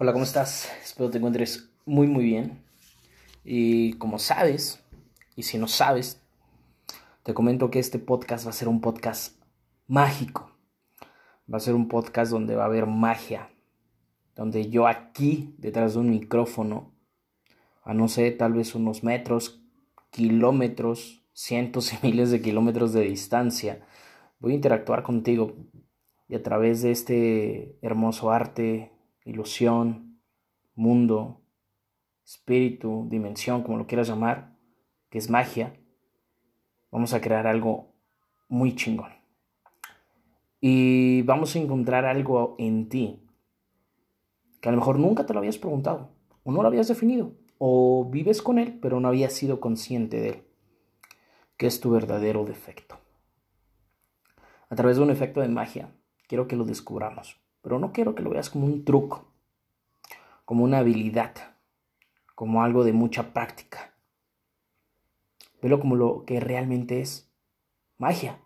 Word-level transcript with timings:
Hola, 0.00 0.12
¿cómo 0.12 0.22
estás? 0.22 0.70
Espero 0.80 1.10
te 1.10 1.18
encuentres 1.18 1.72
muy 1.84 2.06
muy 2.06 2.22
bien. 2.22 2.62
Y 3.44 3.94
como 3.94 4.20
sabes, 4.20 4.80
y 5.34 5.42
si 5.42 5.58
no 5.58 5.66
sabes, 5.66 6.22
te 7.24 7.34
comento 7.34 7.68
que 7.68 7.80
este 7.80 7.98
podcast 7.98 8.46
va 8.46 8.50
a 8.50 8.52
ser 8.52 8.68
un 8.68 8.80
podcast 8.80 9.42
mágico. 9.88 10.52
Va 11.52 11.56
a 11.56 11.60
ser 11.60 11.74
un 11.74 11.88
podcast 11.88 12.30
donde 12.30 12.54
va 12.54 12.62
a 12.62 12.66
haber 12.66 12.86
magia. 12.86 13.50
Donde 14.36 14.70
yo 14.70 14.86
aquí, 14.86 15.56
detrás 15.58 15.94
de 15.94 15.98
un 15.98 16.10
micrófono, 16.10 16.92
a 17.82 17.92
no 17.92 18.06
sé, 18.06 18.30
tal 18.30 18.52
vez 18.52 18.76
unos 18.76 19.02
metros, 19.02 19.64
kilómetros, 20.10 21.24
cientos 21.32 21.92
y 21.92 21.98
miles 22.06 22.30
de 22.30 22.40
kilómetros 22.40 22.92
de 22.92 23.00
distancia, 23.00 23.84
voy 24.38 24.52
a 24.52 24.54
interactuar 24.54 25.02
contigo. 25.02 25.56
Y 26.28 26.36
a 26.36 26.42
través 26.44 26.82
de 26.82 26.92
este 26.92 27.76
hermoso 27.82 28.30
arte, 28.30 28.92
ilusión, 29.28 30.20
mundo, 30.74 31.42
espíritu, 32.24 33.06
dimensión, 33.10 33.62
como 33.62 33.78
lo 33.78 33.86
quieras 33.86 34.08
llamar, 34.08 34.56
que 35.10 35.18
es 35.18 35.28
magia, 35.28 35.78
vamos 36.90 37.12
a 37.12 37.20
crear 37.20 37.46
algo 37.46 37.92
muy 38.48 38.74
chingón. 38.74 39.12
Y 40.60 41.22
vamos 41.22 41.54
a 41.54 41.58
encontrar 41.58 42.04
algo 42.04 42.56
en 42.58 42.88
ti 42.88 43.22
que 44.60 44.68
a 44.68 44.72
lo 44.72 44.78
mejor 44.78 44.98
nunca 44.98 45.24
te 45.24 45.32
lo 45.32 45.38
habías 45.38 45.58
preguntado, 45.58 46.10
o 46.42 46.50
no 46.50 46.62
lo 46.62 46.68
habías 46.68 46.88
definido, 46.88 47.32
o 47.58 48.08
vives 48.10 48.42
con 48.42 48.58
él, 48.58 48.78
pero 48.80 48.98
no 48.98 49.08
habías 49.08 49.32
sido 49.32 49.60
consciente 49.60 50.20
de 50.20 50.28
él, 50.30 50.42
que 51.56 51.66
es 51.66 51.80
tu 51.80 51.90
verdadero 51.90 52.44
defecto. 52.44 52.98
A 54.68 54.74
través 54.74 54.96
de 54.96 55.02
un 55.04 55.10
efecto 55.10 55.40
de 55.40 55.48
magia, 55.48 55.92
quiero 56.26 56.48
que 56.48 56.56
lo 56.56 56.64
descubramos. 56.64 57.38
Pero 57.68 57.80
no 57.80 57.92
quiero 57.92 58.14
que 58.14 58.22
lo 58.22 58.30
veas 58.30 58.48
como 58.48 58.64
un 58.64 58.82
truco, 58.82 59.30
como 60.46 60.64
una 60.64 60.78
habilidad, 60.78 61.34
como 62.34 62.62
algo 62.62 62.82
de 62.82 62.94
mucha 62.94 63.34
práctica. 63.34 63.94
Velo 65.60 65.78
como 65.78 65.94
lo 65.94 66.24
que 66.24 66.40
realmente 66.40 67.02
es 67.02 67.30
magia. 67.98 68.40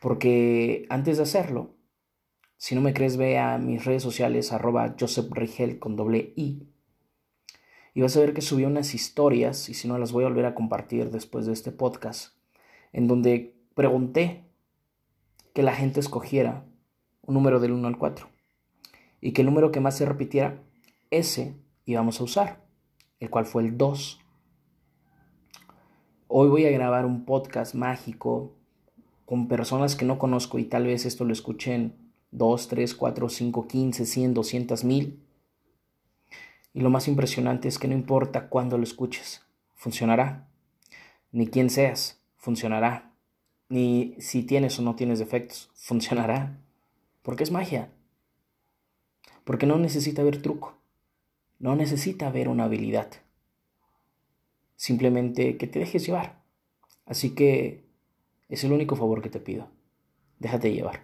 Porque 0.00 0.86
antes 0.90 1.16
de 1.16 1.24
hacerlo, 1.24 1.74
si 2.56 2.76
no 2.76 2.82
me 2.82 2.94
crees, 2.94 3.16
ve 3.16 3.36
a 3.36 3.58
mis 3.58 3.84
redes 3.84 4.04
sociales, 4.04 4.52
arroba 4.52 4.94
Joseph 4.96 5.32
Rigel 5.32 5.80
con 5.80 5.96
doble 5.96 6.34
I. 6.36 6.68
Y 7.94 8.00
vas 8.00 8.16
a 8.16 8.20
ver 8.20 8.32
que 8.32 8.42
subí 8.42 8.64
unas 8.64 8.94
historias, 8.94 9.68
y 9.68 9.74
si 9.74 9.88
no 9.88 9.98
las 9.98 10.12
voy 10.12 10.22
a 10.22 10.28
volver 10.28 10.46
a 10.46 10.54
compartir 10.54 11.10
después 11.10 11.46
de 11.46 11.52
este 11.52 11.72
podcast, 11.72 12.36
en 12.92 13.08
donde 13.08 13.56
pregunté 13.74 14.44
que 15.52 15.64
la 15.64 15.74
gente 15.74 15.98
escogiera 15.98 16.64
un 17.26 17.34
número 17.34 17.60
del 17.60 17.72
1 17.72 17.86
al 17.88 17.98
4. 17.98 18.28
Y 19.20 19.32
que 19.32 19.42
el 19.42 19.46
número 19.46 19.72
que 19.72 19.80
más 19.80 19.96
se 19.96 20.06
repitiera, 20.06 20.62
ese 21.10 21.54
íbamos 21.84 22.20
a 22.20 22.24
usar, 22.24 22.64
el 23.20 23.30
cual 23.30 23.46
fue 23.46 23.64
el 23.64 23.76
2. 23.76 24.20
Hoy 26.28 26.48
voy 26.48 26.66
a 26.66 26.70
grabar 26.70 27.06
un 27.06 27.24
podcast 27.24 27.74
mágico 27.74 28.52
con 29.24 29.48
personas 29.48 29.96
que 29.96 30.04
no 30.04 30.18
conozco 30.18 30.58
y 30.58 30.64
tal 30.64 30.86
vez 30.86 31.04
esto 31.04 31.24
lo 31.24 31.32
escuchen 31.32 31.94
2, 32.30 32.68
3, 32.68 32.94
4, 32.94 33.28
5, 33.28 33.68
15, 33.68 34.06
100, 34.06 34.34
200 34.34 34.84
mil. 34.84 35.22
Y 36.72 36.80
lo 36.80 36.90
más 36.90 37.08
impresionante 37.08 37.68
es 37.68 37.78
que 37.78 37.88
no 37.88 37.94
importa 37.94 38.48
cuándo 38.48 38.76
lo 38.76 38.84
escuches, 38.84 39.42
funcionará. 39.74 40.48
Ni 41.32 41.48
quién 41.48 41.70
seas, 41.70 42.20
funcionará. 42.36 43.12
Ni 43.68 44.14
si 44.18 44.42
tienes 44.42 44.78
o 44.78 44.82
no 44.82 44.94
tienes 44.94 45.18
defectos, 45.18 45.70
funcionará. 45.74 46.60
Porque 47.26 47.42
es 47.42 47.50
magia. 47.50 47.90
Porque 49.42 49.66
no 49.66 49.78
necesita 49.78 50.22
haber 50.22 50.40
truco. 50.40 50.76
No 51.58 51.74
necesita 51.74 52.28
haber 52.28 52.48
una 52.48 52.66
habilidad. 52.66 53.08
Simplemente 54.76 55.56
que 55.56 55.66
te 55.66 55.80
dejes 55.80 56.06
llevar. 56.06 56.44
Así 57.04 57.34
que 57.34 57.84
es 58.48 58.62
el 58.62 58.70
único 58.70 58.94
favor 58.94 59.22
que 59.22 59.28
te 59.28 59.40
pido. 59.40 59.66
Déjate 60.38 60.72
llevar. 60.72 61.00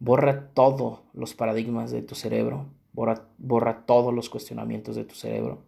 Borra 0.00 0.48
todos 0.54 1.02
los 1.12 1.34
paradigmas 1.34 1.92
de 1.92 2.02
tu 2.02 2.16
cerebro. 2.16 2.66
Borra, 2.92 3.28
borra 3.38 3.86
todos 3.86 4.12
los 4.12 4.28
cuestionamientos 4.28 4.96
de 4.96 5.04
tu 5.04 5.14
cerebro. 5.14 5.62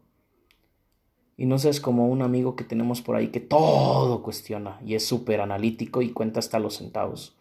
Y 1.36 1.46
no 1.46 1.60
seas 1.60 1.78
como 1.78 2.08
un 2.08 2.22
amigo 2.22 2.56
que 2.56 2.64
tenemos 2.64 3.02
por 3.02 3.14
ahí 3.14 3.28
que 3.28 3.38
todo 3.38 4.20
cuestiona 4.24 4.80
y 4.84 4.96
es 4.96 5.06
súper 5.06 5.40
analítico 5.40 6.02
y 6.02 6.10
cuenta 6.10 6.40
hasta 6.40 6.58
los 6.58 6.78
centavos. 6.78 7.36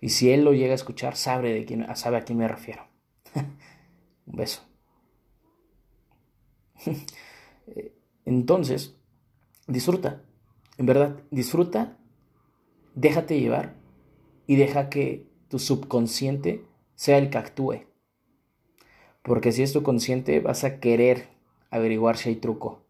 Y 0.00 0.10
si 0.10 0.30
él 0.30 0.44
lo 0.44 0.52
llega 0.52 0.72
a 0.72 0.76
escuchar, 0.76 1.16
sabe, 1.16 1.52
de 1.52 1.64
quién, 1.64 1.86
sabe 1.96 2.18
a 2.18 2.24
quién 2.24 2.38
me 2.38 2.48
refiero. 2.48 2.86
Un 4.26 4.36
beso. 4.36 4.62
Entonces, 8.24 8.96
disfruta. 9.66 10.22
En 10.76 10.86
verdad, 10.86 11.20
disfruta, 11.30 11.96
déjate 12.94 13.38
llevar 13.38 13.74
y 14.46 14.56
deja 14.56 14.88
que 14.88 15.26
tu 15.48 15.58
subconsciente 15.58 16.64
sea 16.94 17.18
el 17.18 17.30
que 17.30 17.38
actúe. 17.38 17.86
Porque 19.22 19.52
si 19.52 19.62
es 19.62 19.72
tu 19.72 19.82
consciente, 19.82 20.40
vas 20.40 20.64
a 20.64 20.80
querer 20.80 21.28
averiguar 21.70 22.16
si 22.16 22.28
hay 22.28 22.36
truco. 22.36 22.82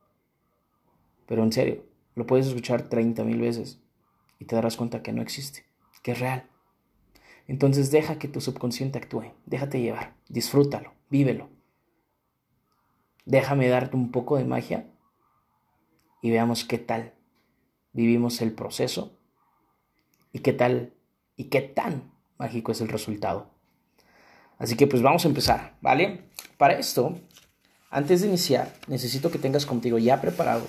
Pero 1.27 1.43
en 1.43 1.53
serio, 1.53 1.85
lo 2.15 2.27
puedes 2.27 2.47
escuchar 2.47 2.89
30 2.89 3.25
mil 3.25 3.41
veces 3.41 3.81
y 4.39 4.45
te 4.45 4.57
darás 4.57 4.77
cuenta 4.77 5.03
que 5.03 5.13
no 5.13 5.23
existe, 5.23 5.65
que 6.03 6.13
es 6.13 6.21
real. 6.21 6.49
Entonces 7.47 7.91
deja 7.91 8.19
que 8.19 8.29
tu 8.29 8.41
subconsciente 8.41 8.99
actúe, 8.99 9.33
déjate 9.45 9.81
llevar, 9.81 10.15
disfrútalo, 10.29 10.95
vívelo. 11.11 11.51
Déjame 13.27 13.69
darte 13.69 13.97
un 13.97 14.11
poco 14.11 14.37
de 14.37 14.45
magia 14.45 14.91
y 16.23 16.31
veamos 16.31 16.65
qué 16.65 16.79
tal 16.79 17.15
vivimos 17.93 18.41
el 18.41 18.53
proceso 18.53 19.19
y 20.33 20.41
qué 20.41 20.53
tal 20.53 20.95
y 21.37 21.45
qué 21.45 21.61
tan 21.61 22.13
mágico 22.39 22.73
es 22.73 22.81
el 22.81 22.89
resultado. 22.89 23.51
Así 24.59 24.77
que 24.77 24.87
pues 24.87 25.03
vamos 25.03 25.25
a 25.25 25.29
empezar, 25.29 25.77
¿vale? 25.81 26.31
Para 26.57 26.79
esto, 26.79 27.19
antes 27.91 28.23
de 28.23 28.29
iniciar, 28.29 28.73
necesito 28.87 29.31
que 29.31 29.39
tengas 29.39 29.67
contigo 29.67 29.99
ya 29.99 30.21
preparado 30.21 30.67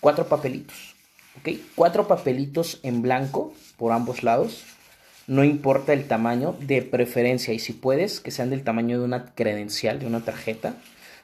cuatro 0.00 0.28
papelitos, 0.28 0.94
¿ok? 1.38 1.58
Cuatro 1.74 2.06
papelitos 2.06 2.78
en 2.82 3.02
blanco 3.02 3.54
por 3.76 3.92
ambos 3.92 4.22
lados 4.22 4.64
no 5.26 5.44
importa 5.44 5.92
el 5.92 6.06
tamaño, 6.06 6.56
de 6.60 6.82
preferencia, 6.82 7.52
y 7.52 7.58
si 7.58 7.72
puedes, 7.72 8.20
que 8.20 8.30
sean 8.30 8.50
del 8.50 8.62
tamaño 8.62 8.98
de 8.98 9.04
una 9.04 9.34
credencial, 9.34 9.98
de 9.98 10.06
una 10.06 10.24
tarjeta. 10.24 10.76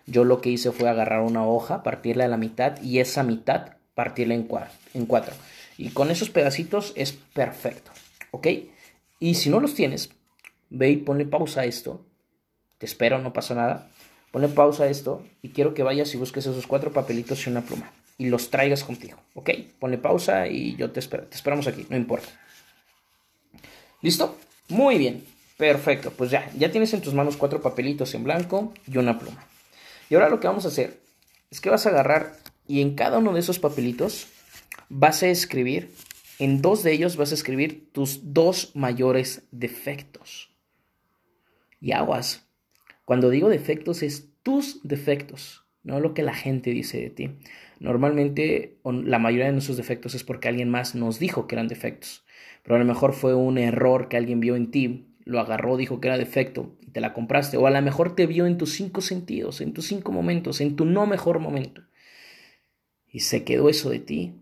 Yo 0.06 0.24
lo 0.24 0.40
que 0.40 0.50
hice 0.50 0.72
fue 0.72 0.88
agarrar 0.88 1.20
una 1.20 1.46
hoja, 1.46 1.82
partirla 1.82 2.24
a 2.24 2.28
la 2.28 2.36
mitad 2.36 2.80
y 2.82 2.98
esa 2.98 3.22
mitad 3.22 3.76
partirla 3.94 4.34
en, 4.34 4.48
en 4.94 5.06
cuatro. 5.06 5.34
Y 5.78 5.90
con 5.90 6.10
esos 6.10 6.30
pedacitos 6.30 6.92
es 6.96 7.12
perfecto, 7.12 7.92
¿ok? 8.32 8.48
Y 9.20 9.34
si 9.34 9.50
no 9.50 9.60
los 9.60 9.74
tienes, 9.74 10.10
ve 10.70 10.90
y 10.90 10.96
ponle 10.96 11.24
pausa 11.24 11.60
a 11.60 11.64
esto. 11.64 12.04
Te 12.78 12.86
espero, 12.86 13.18
no 13.18 13.32
pasa 13.32 13.54
nada. 13.54 13.88
Ponle 14.32 14.48
pausa 14.48 14.84
a 14.84 14.88
esto 14.88 15.24
y 15.42 15.50
quiero 15.50 15.74
que 15.74 15.82
vayas 15.82 16.12
y 16.14 16.16
busques 16.16 16.46
esos 16.46 16.66
cuatro 16.66 16.92
papelitos 16.92 17.46
y 17.46 17.50
una 17.50 17.60
pluma 17.60 17.92
y 18.18 18.26
los 18.26 18.50
traigas 18.50 18.84
contigo, 18.84 19.18
¿ok? 19.34 19.50
Ponle 19.78 19.98
pausa 19.98 20.46
y 20.46 20.76
yo 20.76 20.90
te 20.90 21.00
espero. 21.00 21.24
Te 21.24 21.36
esperamos 21.36 21.66
aquí, 21.66 21.86
no 21.88 21.96
importa. 21.96 22.28
¿Listo? 24.02 24.36
Muy 24.68 24.98
bien. 24.98 25.24
Perfecto. 25.56 26.10
Pues 26.10 26.30
ya, 26.30 26.50
ya 26.58 26.70
tienes 26.72 26.92
en 26.92 27.00
tus 27.00 27.14
manos 27.14 27.36
cuatro 27.36 27.62
papelitos 27.62 28.14
en 28.14 28.24
blanco 28.24 28.74
y 28.86 28.98
una 28.98 29.18
pluma. 29.18 29.46
Y 30.10 30.14
ahora 30.14 30.28
lo 30.28 30.40
que 30.40 30.48
vamos 30.48 30.64
a 30.64 30.68
hacer 30.68 31.00
es 31.50 31.60
que 31.60 31.70
vas 31.70 31.86
a 31.86 31.90
agarrar 31.90 32.36
y 32.66 32.80
en 32.80 32.94
cada 32.96 33.18
uno 33.18 33.32
de 33.32 33.40
esos 33.40 33.58
papelitos 33.60 34.26
vas 34.88 35.22
a 35.22 35.28
escribir, 35.28 35.92
en 36.38 36.60
dos 36.60 36.82
de 36.82 36.92
ellos 36.92 37.16
vas 37.16 37.30
a 37.30 37.34
escribir 37.34 37.92
tus 37.92 38.32
dos 38.34 38.72
mayores 38.74 39.44
defectos. 39.52 40.50
Y 41.80 41.92
aguas. 41.92 42.48
Cuando 43.04 43.30
digo 43.30 43.48
defectos 43.48 44.02
es 44.02 44.30
tus 44.42 44.80
defectos, 44.82 45.64
no 45.84 46.00
lo 46.00 46.12
que 46.12 46.22
la 46.22 46.34
gente 46.34 46.70
dice 46.70 47.00
de 47.00 47.10
ti. 47.10 47.30
Normalmente 47.78 48.78
la 48.84 49.18
mayoría 49.18 49.46
de 49.46 49.52
nuestros 49.52 49.76
defectos 49.76 50.14
es 50.14 50.24
porque 50.24 50.48
alguien 50.48 50.70
más 50.70 50.94
nos 50.94 51.18
dijo 51.18 51.46
que 51.46 51.54
eran 51.54 51.68
defectos 51.68 52.24
pero 52.62 52.76
a 52.76 52.78
lo 52.78 52.84
mejor 52.84 53.12
fue 53.12 53.34
un 53.34 53.58
error 53.58 54.08
que 54.08 54.16
alguien 54.16 54.40
vio 54.40 54.56
en 54.56 54.70
ti, 54.70 55.08
lo 55.24 55.40
agarró, 55.40 55.76
dijo 55.76 56.00
que 56.00 56.08
era 56.08 56.18
defecto 56.18 56.76
y 56.80 56.90
te 56.90 57.00
la 57.00 57.12
compraste, 57.12 57.56
o 57.56 57.66
a 57.66 57.70
lo 57.70 57.82
mejor 57.82 58.14
te 58.14 58.26
vio 58.26 58.46
en 58.46 58.58
tus 58.58 58.72
cinco 58.72 59.00
sentidos, 59.00 59.60
en 59.60 59.72
tus 59.72 59.86
cinco 59.86 60.12
momentos, 60.12 60.60
en 60.60 60.76
tu 60.76 60.84
no 60.84 61.06
mejor 61.06 61.38
momento. 61.38 61.82
Y 63.06 63.20
se 63.20 63.44
quedó 63.44 63.68
eso 63.68 63.90
de 63.90 63.98
ti, 63.98 64.34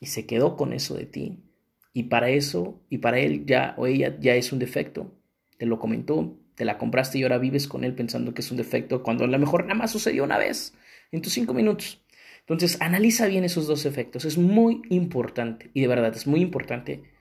y 0.00 0.06
se 0.06 0.26
quedó 0.26 0.56
con 0.56 0.72
eso 0.72 0.96
de 0.96 1.06
ti, 1.06 1.44
y 1.92 2.04
para 2.04 2.30
eso, 2.30 2.80
y 2.88 2.98
para 2.98 3.18
él 3.20 3.46
ya 3.46 3.74
o 3.76 3.86
ella 3.86 4.16
ya 4.18 4.34
es 4.34 4.52
un 4.52 4.58
defecto, 4.58 5.12
te 5.58 5.66
lo 5.66 5.78
comentó, 5.78 6.36
te 6.54 6.64
la 6.64 6.78
compraste 6.78 7.18
y 7.18 7.22
ahora 7.22 7.38
vives 7.38 7.66
con 7.66 7.84
él 7.84 7.94
pensando 7.94 8.34
que 8.34 8.42
es 8.42 8.50
un 8.50 8.56
defecto, 8.56 9.02
cuando 9.02 9.24
a 9.24 9.28
lo 9.28 9.38
mejor 9.38 9.64
nada 9.64 9.74
más 9.74 9.92
sucedió 9.92 10.24
una 10.24 10.38
vez, 10.38 10.74
en 11.12 11.22
tus 11.22 11.32
cinco 11.32 11.54
minutos. 11.54 12.04
Entonces, 12.40 12.80
analiza 12.80 13.26
bien 13.26 13.44
esos 13.44 13.66
dos 13.66 13.86
efectos, 13.86 14.24
es 14.24 14.38
muy 14.38 14.82
importante, 14.90 15.70
y 15.72 15.80
de 15.80 15.88
verdad 15.88 16.14
es 16.14 16.26
muy 16.26 16.40
importante 16.40 17.13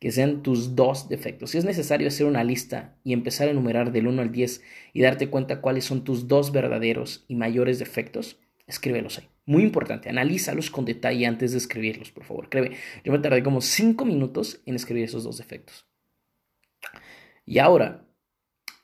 que 0.00 0.10
sean 0.10 0.42
tus 0.42 0.74
dos 0.74 1.08
defectos. 1.08 1.50
Si 1.50 1.58
es 1.58 1.64
necesario 1.64 2.08
hacer 2.08 2.26
una 2.26 2.42
lista 2.42 2.96
y 3.04 3.12
empezar 3.12 3.48
a 3.48 3.50
enumerar 3.50 3.92
del 3.92 4.06
1 4.06 4.22
al 4.22 4.32
10 4.32 4.62
y 4.94 5.02
darte 5.02 5.28
cuenta 5.28 5.60
cuáles 5.60 5.84
son 5.84 6.04
tus 6.04 6.26
dos 6.26 6.52
verdaderos 6.52 7.26
y 7.28 7.34
mayores 7.36 7.78
defectos, 7.78 8.38
escríbelos 8.66 9.18
ahí. 9.18 9.28
Muy 9.44 9.62
importante, 9.62 10.08
analízalos 10.08 10.70
con 10.70 10.86
detalle 10.86 11.26
antes 11.26 11.52
de 11.52 11.58
escribirlos, 11.58 12.10
por 12.10 12.24
favor. 12.24 12.48
Créeme, 12.48 12.76
yo 13.04 13.12
me 13.12 13.18
tardé 13.18 13.42
como 13.42 13.60
5 13.60 14.04
minutos 14.06 14.62
en 14.64 14.74
escribir 14.74 15.04
esos 15.04 15.24
dos 15.24 15.36
defectos. 15.36 15.86
Y 17.44 17.58
ahora, 17.58 18.06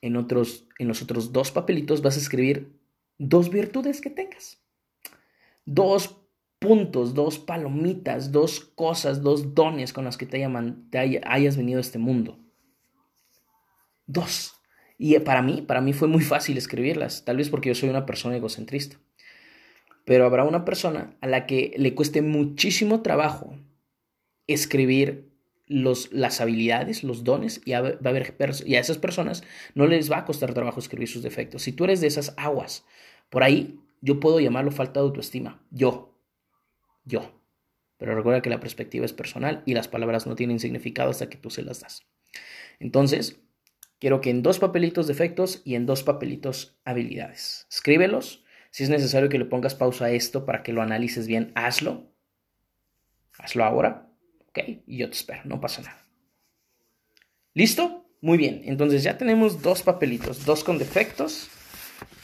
en, 0.02 0.16
otros, 0.16 0.68
en 0.78 0.88
los 0.88 1.00
otros 1.00 1.32
dos 1.32 1.50
papelitos 1.50 2.02
vas 2.02 2.16
a 2.16 2.20
escribir 2.20 2.78
dos 3.16 3.48
virtudes 3.48 4.02
que 4.02 4.10
tengas. 4.10 4.60
Dos 5.64 6.25
puntos, 6.58 7.14
dos 7.14 7.38
palomitas, 7.38 8.32
dos 8.32 8.60
cosas, 8.60 9.22
dos 9.22 9.54
dones 9.54 9.92
con 9.92 10.04
las 10.04 10.16
que 10.16 10.26
te, 10.26 10.44
hayas 11.24 11.56
venido 11.56 11.78
a 11.78 11.80
este 11.80 11.98
mundo. 11.98 12.38
Dos. 14.06 14.54
Y 14.98 15.18
para 15.18 15.42
mí, 15.42 15.62
para 15.62 15.80
mí 15.80 15.92
fue 15.92 16.08
muy 16.08 16.22
fácil 16.22 16.56
escribirlas, 16.56 17.24
tal 17.24 17.36
vez 17.36 17.50
porque 17.50 17.68
yo 17.68 17.74
soy 17.74 17.88
una 17.88 18.06
persona 18.06 18.36
egocentrista. 18.36 18.98
Pero 20.04 20.24
habrá 20.24 20.44
una 20.44 20.64
persona 20.64 21.16
a 21.20 21.26
la 21.26 21.46
que 21.46 21.74
le 21.76 21.94
cueste 21.94 22.22
muchísimo 22.22 23.02
trabajo 23.02 23.58
escribir 24.46 25.28
los, 25.66 26.12
las 26.12 26.40
habilidades, 26.40 27.02
los 27.02 27.24
dones, 27.24 27.60
y, 27.64 27.72
a, 27.72 27.82
va 27.82 27.98
a 28.04 28.08
haber 28.08 28.34
y 28.64 28.76
a 28.76 28.80
esas 28.80 28.98
personas 28.98 29.42
no 29.74 29.86
les 29.86 30.10
va 30.10 30.18
a 30.18 30.24
costar 30.24 30.54
trabajo 30.54 30.80
escribir 30.80 31.08
sus 31.08 31.22
defectos. 31.22 31.62
Si 31.62 31.72
tú 31.72 31.84
eres 31.84 32.00
de 32.00 32.06
esas 32.06 32.34
aguas, 32.36 32.84
por 33.30 33.42
ahí 33.42 33.80
yo 34.00 34.20
puedo 34.20 34.40
llamarlo 34.40 34.70
falta 34.70 35.00
de 35.00 35.06
autoestima. 35.06 35.60
Yo, 35.70 36.15
yo. 37.06 37.40
Pero 37.96 38.14
recuerda 38.14 38.42
que 38.42 38.50
la 38.50 38.60
perspectiva 38.60 39.06
es 39.06 39.14
personal 39.14 39.62
y 39.64 39.72
las 39.72 39.88
palabras 39.88 40.26
no 40.26 40.36
tienen 40.36 40.60
significado 40.60 41.08
hasta 41.08 41.30
que 41.30 41.38
tú 41.38 41.48
se 41.48 41.62
las 41.62 41.80
das. 41.80 42.02
Entonces, 42.78 43.40
quiero 43.98 44.20
que 44.20 44.28
en 44.28 44.42
dos 44.42 44.58
papelitos 44.58 45.06
defectos 45.06 45.62
y 45.64 45.76
en 45.76 45.86
dos 45.86 46.02
papelitos 46.02 46.78
habilidades. 46.84 47.66
Escríbelos. 47.70 48.44
Si 48.70 48.84
es 48.84 48.90
necesario 48.90 49.30
que 49.30 49.38
le 49.38 49.46
pongas 49.46 49.74
pausa 49.74 50.06
a 50.06 50.10
esto 50.10 50.44
para 50.44 50.62
que 50.62 50.74
lo 50.74 50.82
analices 50.82 51.26
bien, 51.26 51.52
hazlo. 51.54 52.12
Hazlo 53.38 53.64
ahora. 53.64 54.10
Ok, 54.48 54.58
y 54.86 54.98
yo 54.98 55.08
te 55.08 55.16
espero, 55.16 55.40
no 55.44 55.60
pasa 55.60 55.80
nada. 55.80 56.06
¿Listo? 57.54 58.06
Muy 58.20 58.36
bien, 58.36 58.62
entonces 58.64 59.02
ya 59.02 59.16
tenemos 59.16 59.62
dos 59.62 59.82
papelitos, 59.82 60.44
dos 60.44 60.64
con 60.64 60.78
defectos 60.78 61.48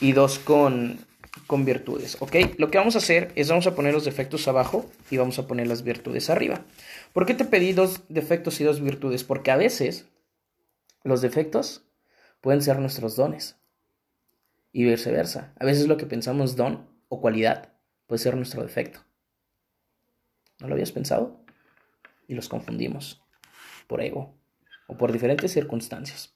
y 0.00 0.12
dos 0.12 0.38
con 0.38 0.98
con 1.46 1.64
virtudes, 1.64 2.16
¿ok? 2.20 2.36
Lo 2.58 2.70
que 2.70 2.78
vamos 2.78 2.94
a 2.94 2.98
hacer 2.98 3.32
es 3.36 3.48
vamos 3.48 3.66
a 3.66 3.74
poner 3.74 3.94
los 3.94 4.04
defectos 4.04 4.46
abajo 4.48 4.90
y 5.10 5.16
vamos 5.16 5.38
a 5.38 5.46
poner 5.46 5.66
las 5.66 5.82
virtudes 5.82 6.30
arriba. 6.30 6.64
¿Por 7.12 7.26
qué 7.26 7.34
te 7.34 7.44
pedí 7.44 7.72
dos 7.72 8.02
defectos 8.08 8.60
y 8.60 8.64
dos 8.64 8.80
virtudes? 8.80 9.24
Porque 9.24 9.50
a 9.50 9.56
veces 9.56 10.06
los 11.04 11.22
defectos 11.22 11.84
pueden 12.40 12.62
ser 12.62 12.78
nuestros 12.78 13.16
dones 13.16 13.56
y 14.72 14.84
viceversa. 14.84 15.52
A 15.58 15.64
veces 15.64 15.86
lo 15.86 15.96
que 15.96 16.06
pensamos 16.06 16.56
don 16.56 16.88
o 17.08 17.20
cualidad 17.20 17.72
puede 18.06 18.22
ser 18.22 18.36
nuestro 18.36 18.62
defecto. 18.62 19.00
¿No 20.60 20.68
lo 20.68 20.74
habías 20.74 20.92
pensado? 20.92 21.40
Y 22.28 22.34
los 22.34 22.48
confundimos 22.48 23.22
por 23.86 24.00
ego 24.00 24.34
o 24.86 24.96
por 24.96 25.12
diferentes 25.12 25.52
circunstancias. 25.52 26.31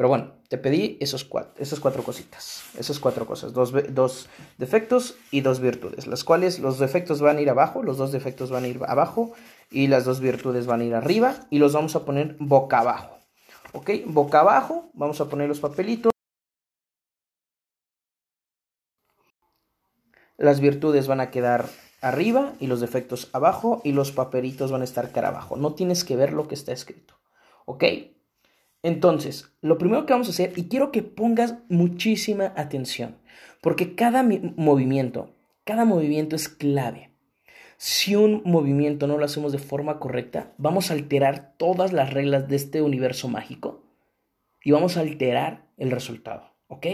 Pero 0.00 0.08
bueno, 0.08 0.32
te 0.48 0.56
pedí 0.56 0.96
esos 0.98 1.26
cuatro, 1.26 1.52
esas 1.58 1.78
cuatro 1.78 2.02
cositas, 2.02 2.62
esas 2.78 2.98
cuatro 2.98 3.26
cosas, 3.26 3.52
dos, 3.52 3.70
dos 3.92 4.30
defectos 4.56 5.16
y 5.30 5.42
dos 5.42 5.60
virtudes, 5.60 6.06
las 6.06 6.24
cuales 6.24 6.58
los 6.58 6.78
defectos 6.78 7.20
van 7.20 7.36
a 7.36 7.42
ir 7.42 7.50
abajo, 7.50 7.82
los 7.82 7.98
dos 7.98 8.10
defectos 8.10 8.48
van 8.48 8.64
a 8.64 8.68
ir 8.68 8.80
abajo 8.88 9.34
y 9.70 9.88
las 9.88 10.06
dos 10.06 10.20
virtudes 10.20 10.64
van 10.64 10.80
a 10.80 10.84
ir 10.84 10.94
arriba 10.94 11.46
y 11.50 11.58
los 11.58 11.74
vamos 11.74 11.96
a 11.96 12.06
poner 12.06 12.34
boca 12.38 12.78
abajo. 12.78 13.18
¿Ok? 13.74 13.90
Boca 14.06 14.40
abajo, 14.40 14.90
vamos 14.94 15.20
a 15.20 15.28
poner 15.28 15.48
los 15.48 15.60
papelitos. 15.60 16.12
Las 20.38 20.60
virtudes 20.60 21.08
van 21.08 21.20
a 21.20 21.30
quedar 21.30 21.68
arriba 22.00 22.54
y 22.58 22.68
los 22.68 22.80
defectos 22.80 23.28
abajo 23.34 23.82
y 23.84 23.92
los 23.92 24.12
papelitos 24.12 24.72
van 24.72 24.80
a 24.80 24.84
estar 24.84 25.12
cara 25.12 25.28
abajo. 25.28 25.56
No 25.56 25.74
tienes 25.74 26.04
que 26.04 26.16
ver 26.16 26.32
lo 26.32 26.48
que 26.48 26.54
está 26.54 26.72
escrito. 26.72 27.20
¿Ok? 27.66 27.84
Entonces, 28.82 29.52
lo 29.60 29.78
primero 29.78 30.06
que 30.06 30.12
vamos 30.12 30.28
a 30.28 30.30
hacer, 30.30 30.52
y 30.56 30.68
quiero 30.68 30.90
que 30.90 31.02
pongas 31.02 31.56
muchísima 31.68 32.52
atención, 32.56 33.18
porque 33.60 33.94
cada 33.94 34.22
movimiento, 34.22 35.34
cada 35.64 35.84
movimiento 35.84 36.34
es 36.36 36.48
clave. 36.48 37.10
Si 37.76 38.16
un 38.16 38.42
movimiento 38.44 39.06
no 39.06 39.18
lo 39.18 39.24
hacemos 39.24 39.52
de 39.52 39.58
forma 39.58 39.98
correcta, 39.98 40.52
vamos 40.58 40.90
a 40.90 40.94
alterar 40.94 41.54
todas 41.56 41.92
las 41.92 42.12
reglas 42.12 42.48
de 42.48 42.56
este 42.56 42.82
universo 42.82 43.28
mágico 43.28 43.84
y 44.62 44.70
vamos 44.72 44.96
a 44.96 45.00
alterar 45.00 45.66
el 45.78 45.90
resultado, 45.90 46.54
¿ok? 46.68 46.86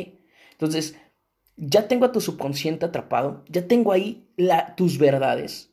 Entonces, 0.52 0.96
ya 1.56 1.88
tengo 1.88 2.04
a 2.04 2.12
tu 2.12 2.20
subconsciente 2.20 2.86
atrapado, 2.86 3.44
ya 3.48 3.66
tengo 3.66 3.92
ahí 3.92 4.28
tus 4.76 4.98
verdades. 4.98 5.72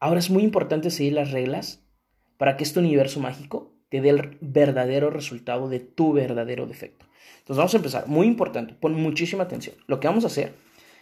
Ahora 0.00 0.18
es 0.18 0.30
muy 0.30 0.42
importante 0.42 0.90
seguir 0.90 1.14
las 1.14 1.30
reglas 1.30 1.82
para 2.36 2.56
que 2.56 2.64
este 2.64 2.80
universo 2.80 3.20
mágico 3.20 3.77
te 3.88 4.00
dé 4.00 4.10
el 4.10 4.36
verdadero 4.40 5.10
resultado 5.10 5.68
de 5.68 5.80
tu 5.80 6.12
verdadero 6.12 6.66
defecto. 6.66 7.06
Entonces 7.38 7.56
vamos 7.56 7.74
a 7.74 7.78
empezar. 7.78 8.08
Muy 8.08 8.26
importante, 8.26 8.74
pon 8.74 8.94
muchísima 8.94 9.44
atención. 9.44 9.76
Lo 9.86 10.00
que 10.00 10.08
vamos 10.08 10.24
a 10.24 10.28
hacer 10.28 10.54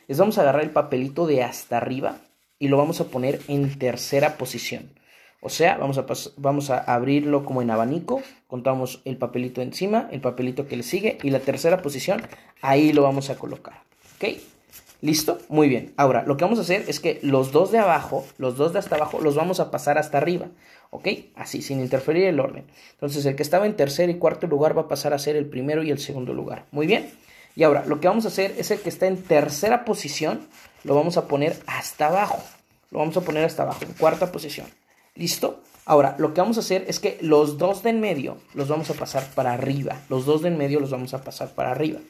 es 0.09 0.19
vamos 0.19 0.39
a 0.39 0.43
agarrar 0.43 0.63
el 0.63 0.71
papelito 0.71 1.27
de 1.27 1.43
hasta 1.43 1.77
arriba 1.77 2.19
y 2.59 2.69
lo 2.69 2.77
vamos 2.77 3.01
a 3.01 3.09
poner 3.09 3.41
en 3.49 3.79
tercera 3.79 4.37
posición. 4.37 4.91
O 5.41 5.49
sea, 5.49 5.77
vamos 5.77 5.99
a, 5.99 6.07
vamos 6.39 6.71
a 6.71 6.79
abrirlo 6.79 7.45
como 7.45 7.63
en 7.63 7.71
abanico, 7.71 8.23
contamos 8.47 9.03
el 9.05 9.17
papelito 9.17 9.61
encima, 9.61 10.09
el 10.11 10.21
papelito 10.21 10.67
que 10.67 10.77
le 10.77 10.83
sigue 10.83 11.19
y 11.23 11.31
la 11.31 11.41
tercera 11.41 11.83
posición, 11.83 12.23
ahí 12.63 12.93
lo 12.93 13.03
vamos 13.03 13.31
a 13.31 13.37
colocar. 13.37 13.83
¿Ok? 14.17 14.39
¿Listo? 15.01 15.39
Muy 15.49 15.69
bien. 15.69 15.93
Ahora, 15.97 16.25
lo 16.27 16.37
que 16.37 16.45
vamos 16.45 16.59
a 16.59 16.63
hacer 16.63 16.85
es 16.89 17.01
que 17.01 17.19
los 17.23 17.53
dos 17.53 17.71
de 17.71 17.79
abajo, 17.79 18.25
los 18.39 18.57
dos 18.57 18.73
de 18.73 18.79
hasta 18.79 18.97
abajo, 18.97 19.21
los 19.21 19.35
vamos 19.35 19.61
a 19.61 19.71
pasar 19.71 19.99
hasta 19.99 20.19
arriba. 20.19 20.49
¿Ok? 20.91 21.09
Así, 21.35 21.63
sin 21.63 21.81
interferir 21.81 22.25
el 22.25 22.41
orden. 22.41 22.65
Entonces, 22.93 23.27
el 23.27 23.37
que 23.37 23.43
estaba 23.43 23.67
en 23.67 23.77
tercer 23.77 24.09
y 24.09 24.19
cuarto 24.19 24.47
lugar 24.47 24.77
va 24.77 24.83
a 24.83 24.89
pasar 24.89 25.13
a 25.13 25.19
ser 25.19 25.37
el 25.37 25.47
primero 25.47 25.83
y 25.83 25.91
el 25.91 25.99
segundo 25.99 26.33
lugar. 26.33 26.65
Muy 26.71 26.87
bien. 26.87 27.11
Y 27.55 27.63
ahora, 27.63 27.85
lo 27.87 28.01
que 28.01 28.09
vamos 28.09 28.25
a 28.25 28.29
hacer 28.29 28.55
es 28.59 28.71
el 28.71 28.81
que 28.81 28.89
está 28.89 29.07
en 29.07 29.23
tercera 29.23 29.85
posición, 29.85 30.47
lo 30.85 30.95
vamos 30.95 31.17
a 31.17 31.27
poner 31.27 31.57
hasta 31.67 32.09
abajo. 32.09 32.39
Lo 32.91 33.01
vamos 33.01 33.17
a 33.17 33.23
poner 33.23 33.45
hasta 33.45 33.65
abajo, 33.65 33.85
en 33.85 33.93
cuarta 33.95 34.31
posición. 34.31 34.67
¿Listo? 35.15 35.63
Ahora, 35.87 36.17
lo 36.19 36.35
que 36.35 36.41
vamos 36.41 36.57
a 36.57 36.61
hacer 36.61 36.85
es 36.89 37.01
que 37.01 37.19
los 37.21 37.59
dos 37.59 37.83
de 37.83 37.91
en 37.91 38.01
medio 38.01 38.39
los 38.55 38.69
vamos 38.69 38.91
a 38.91 38.95
pasar 38.95 39.27
para 39.35 39.53
arriba. 39.53 40.01
Los 40.09 40.27
dos 40.27 40.43
de 40.43 40.49
en 40.49 40.59
medio 40.59 40.81
los 40.81 40.91
vamos 40.91 41.15
a 41.15 41.23
pasar 41.23 41.49
para 41.51 41.71
arriba. 41.71 42.01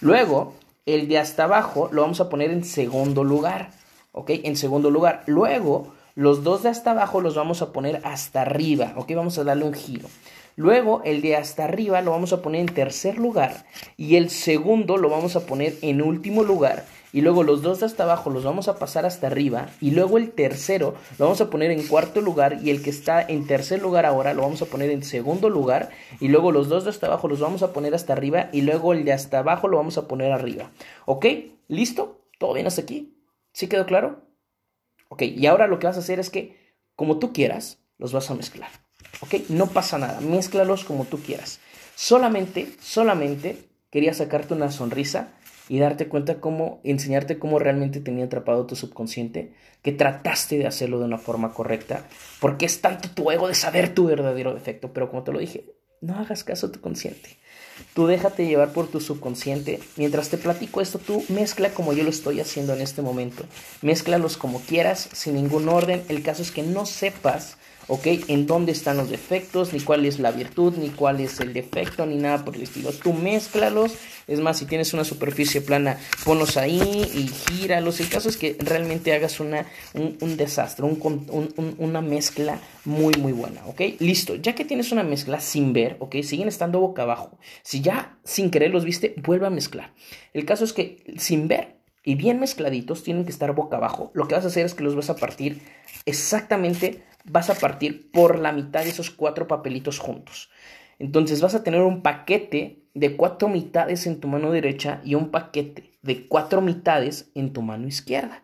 Luego, 0.00 0.54
el 0.86 1.08
de 1.08 1.18
hasta 1.18 1.44
abajo 1.44 1.88
lo 1.92 2.02
vamos 2.02 2.20
a 2.20 2.28
poner 2.28 2.50
en 2.50 2.64
segundo 2.64 3.24
lugar. 3.24 3.70
¿Ok? 4.12 4.30
En 4.44 4.56
segundo 4.56 4.90
lugar. 4.90 5.22
Luego, 5.26 5.92
los 6.14 6.42
dos 6.42 6.62
de 6.62 6.68
hasta 6.68 6.90
abajo 6.92 7.20
los 7.20 7.34
vamos 7.34 7.62
a 7.62 7.72
poner 7.72 8.00
hasta 8.04 8.42
arriba. 8.42 8.92
¿Ok? 8.96 9.12
Vamos 9.14 9.38
a 9.38 9.44
darle 9.44 9.64
un 9.64 9.74
giro. 9.74 10.08
Luego, 10.56 11.02
el 11.04 11.22
de 11.22 11.36
hasta 11.36 11.64
arriba 11.64 12.02
lo 12.02 12.10
vamos 12.10 12.32
a 12.32 12.42
poner 12.42 12.62
en 12.62 12.74
tercer 12.74 13.18
lugar. 13.18 13.66
Y 13.96 14.16
el 14.16 14.30
segundo 14.30 14.96
lo 14.96 15.08
vamos 15.08 15.36
a 15.36 15.46
poner 15.46 15.76
en 15.82 16.02
último 16.02 16.42
lugar 16.42 16.84
y 17.12 17.20
luego 17.20 17.42
los 17.42 17.62
dos 17.62 17.80
de 17.80 17.86
hasta 17.86 18.04
abajo 18.04 18.30
los 18.30 18.44
vamos 18.44 18.68
a 18.68 18.78
pasar 18.78 19.06
hasta 19.06 19.26
arriba 19.26 19.68
y 19.80 19.90
luego 19.90 20.18
el 20.18 20.30
tercero 20.30 20.94
lo 21.18 21.24
vamos 21.26 21.40
a 21.40 21.50
poner 21.50 21.70
en 21.70 21.86
cuarto 21.86 22.20
lugar 22.20 22.58
y 22.62 22.70
el 22.70 22.82
que 22.82 22.90
está 22.90 23.20
en 23.22 23.46
tercer 23.46 23.82
lugar 23.82 24.06
ahora 24.06 24.34
lo 24.34 24.42
vamos 24.42 24.62
a 24.62 24.66
poner 24.66 24.90
en 24.90 25.02
segundo 25.02 25.48
lugar 25.48 25.90
y 26.20 26.28
luego 26.28 26.52
los 26.52 26.68
dos 26.68 26.84
de 26.84 26.90
hasta 26.90 27.06
abajo 27.06 27.28
los 27.28 27.40
vamos 27.40 27.62
a 27.62 27.72
poner 27.72 27.94
hasta 27.94 28.12
arriba 28.12 28.48
y 28.52 28.62
luego 28.62 28.92
el 28.92 29.04
de 29.04 29.12
hasta 29.12 29.40
abajo 29.40 29.68
lo 29.68 29.76
vamos 29.76 29.98
a 29.98 30.06
poner 30.08 30.32
arriba. 30.32 30.70
¿Ok? 31.06 31.26
¿Listo? 31.68 32.22
¿Todo 32.38 32.54
bien 32.54 32.66
hasta 32.66 32.82
aquí? 32.82 33.14
¿Sí 33.52 33.68
quedó 33.68 33.86
claro? 33.86 34.22
Ok, 35.08 35.22
y 35.22 35.46
ahora 35.46 35.66
lo 35.66 35.78
que 35.78 35.86
vas 35.86 35.96
a 35.96 36.00
hacer 36.00 36.20
es 36.20 36.30
que 36.30 36.56
como 36.94 37.18
tú 37.18 37.32
quieras 37.32 37.78
los 37.98 38.12
vas 38.12 38.30
a 38.30 38.34
mezclar. 38.34 38.70
¿Ok? 39.20 39.48
No 39.48 39.66
pasa 39.66 39.98
nada, 39.98 40.20
mézclalos 40.20 40.84
como 40.84 41.04
tú 41.04 41.20
quieras. 41.20 41.60
Solamente, 41.96 42.72
solamente 42.80 43.68
quería 43.90 44.14
sacarte 44.14 44.54
una 44.54 44.70
sonrisa 44.70 45.34
y 45.70 45.78
darte 45.78 46.08
cuenta 46.08 46.40
cómo, 46.40 46.80
enseñarte 46.82 47.38
cómo 47.38 47.60
realmente 47.60 48.00
tenía 48.00 48.24
atrapado 48.24 48.66
tu 48.66 48.74
subconsciente, 48.74 49.52
que 49.82 49.92
trataste 49.92 50.58
de 50.58 50.66
hacerlo 50.66 50.98
de 50.98 51.04
una 51.04 51.16
forma 51.16 51.54
correcta, 51.54 52.08
porque 52.40 52.66
es 52.66 52.80
tanto 52.80 53.08
tu 53.10 53.30
ego 53.30 53.46
de 53.46 53.54
saber 53.54 53.94
tu 53.94 54.06
verdadero 54.06 54.52
defecto, 54.52 54.92
pero 54.92 55.08
como 55.08 55.22
te 55.22 55.30
lo 55.30 55.38
dije, 55.38 55.66
no 56.00 56.16
hagas 56.16 56.42
caso 56.42 56.66
a 56.66 56.72
tu 56.72 56.80
consciente. 56.80 57.36
Tú 57.94 58.08
déjate 58.08 58.48
llevar 58.48 58.72
por 58.72 58.88
tu 58.88 58.98
subconsciente. 58.98 59.78
Mientras 59.96 60.28
te 60.28 60.38
platico 60.38 60.80
esto, 60.80 60.98
tú 60.98 61.22
mezcla 61.28 61.70
como 61.70 61.92
yo 61.92 62.02
lo 62.02 62.10
estoy 62.10 62.40
haciendo 62.40 62.74
en 62.74 62.80
este 62.80 63.00
momento. 63.00 63.44
Mézclalos 63.80 64.36
como 64.36 64.60
quieras, 64.62 65.08
sin 65.12 65.34
ningún 65.34 65.68
orden. 65.68 66.02
El 66.08 66.24
caso 66.24 66.42
es 66.42 66.50
que 66.50 66.64
no 66.64 66.84
sepas 66.84 67.58
¿ok? 67.90 68.06
En 68.28 68.46
dónde 68.46 68.70
están 68.70 68.96
los 68.96 69.10
defectos, 69.10 69.72
ni 69.72 69.80
cuál 69.80 70.06
es 70.06 70.20
la 70.20 70.30
virtud, 70.30 70.74
ni 70.78 70.90
cuál 70.90 71.20
es 71.20 71.40
el 71.40 71.52
defecto, 71.52 72.06
ni 72.06 72.16
nada 72.16 72.44
por 72.44 72.54
el 72.54 72.62
estilo. 72.62 72.92
Tú 72.92 73.12
mézclalos, 73.12 73.94
Es 74.28 74.38
más, 74.38 74.58
si 74.58 74.64
tienes 74.64 74.94
una 74.94 75.02
superficie 75.02 75.60
plana, 75.60 75.98
ponlos 76.24 76.56
ahí 76.56 76.80
y 76.80 77.26
gíralos. 77.26 77.98
El 77.98 78.08
caso 78.08 78.28
es 78.28 78.36
que 78.36 78.56
realmente 78.60 79.12
hagas 79.12 79.40
una, 79.40 79.66
un, 79.94 80.36
desastre, 80.36 80.86
una 80.86 82.00
mezcla 82.00 82.60
muy, 82.84 83.14
muy 83.14 83.32
buena, 83.32 83.66
¿ok? 83.66 83.80
Listo, 83.98 84.36
ya 84.36 84.54
que 84.54 84.64
tienes 84.64 84.92
una 84.92 85.02
mezcla 85.02 85.40
sin 85.40 85.72
ver, 85.72 85.96
¿ok? 85.98 86.22
Siguen 86.22 86.46
estando 86.46 86.78
boca 86.78 87.02
abajo. 87.02 87.40
Si 87.64 87.80
ya 87.80 88.18
sin 88.22 88.52
querer 88.52 88.70
los 88.70 88.84
viste, 88.84 89.16
vuelve 89.16 89.48
a 89.48 89.50
mezclar. 89.50 89.92
El 90.32 90.44
caso 90.44 90.64
es 90.64 90.72
que 90.72 91.02
sin 91.18 91.48
ver 91.48 91.80
y 92.02 92.14
bien 92.14 92.40
mezcladitos 92.40 93.02
tienen 93.02 93.24
que 93.24 93.30
estar 93.30 93.54
boca 93.54 93.76
abajo. 93.76 94.10
Lo 94.14 94.26
que 94.26 94.34
vas 94.34 94.44
a 94.44 94.48
hacer 94.48 94.64
es 94.64 94.74
que 94.74 94.84
los 94.84 94.96
vas 94.96 95.10
a 95.10 95.16
partir 95.16 95.60
exactamente, 96.06 97.02
vas 97.24 97.50
a 97.50 97.54
partir 97.54 98.10
por 98.10 98.38
la 98.38 98.52
mitad 98.52 98.84
de 98.84 98.90
esos 98.90 99.10
cuatro 99.10 99.46
papelitos 99.46 99.98
juntos. 99.98 100.50
Entonces 100.98 101.40
vas 101.40 101.54
a 101.54 101.62
tener 101.62 101.82
un 101.82 102.02
paquete 102.02 102.84
de 102.94 103.16
cuatro 103.16 103.48
mitades 103.48 104.06
en 104.06 104.20
tu 104.20 104.28
mano 104.28 104.50
derecha 104.52 105.00
y 105.04 105.14
un 105.14 105.30
paquete 105.30 105.98
de 106.02 106.26
cuatro 106.26 106.60
mitades 106.60 107.30
en 107.34 107.52
tu 107.52 107.62
mano 107.62 107.86
izquierda. 107.86 108.42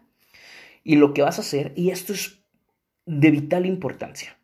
Y 0.85 0.97
lo 0.97 1.13
que 1.15 1.23
vas 1.23 1.39
a 1.39 1.43
hacer, 1.43 1.73
y 1.77 1.91
esto 1.91 2.13
es 2.13 2.39
de 3.07 3.31
vital 3.31 3.67
importancia, 3.67 4.39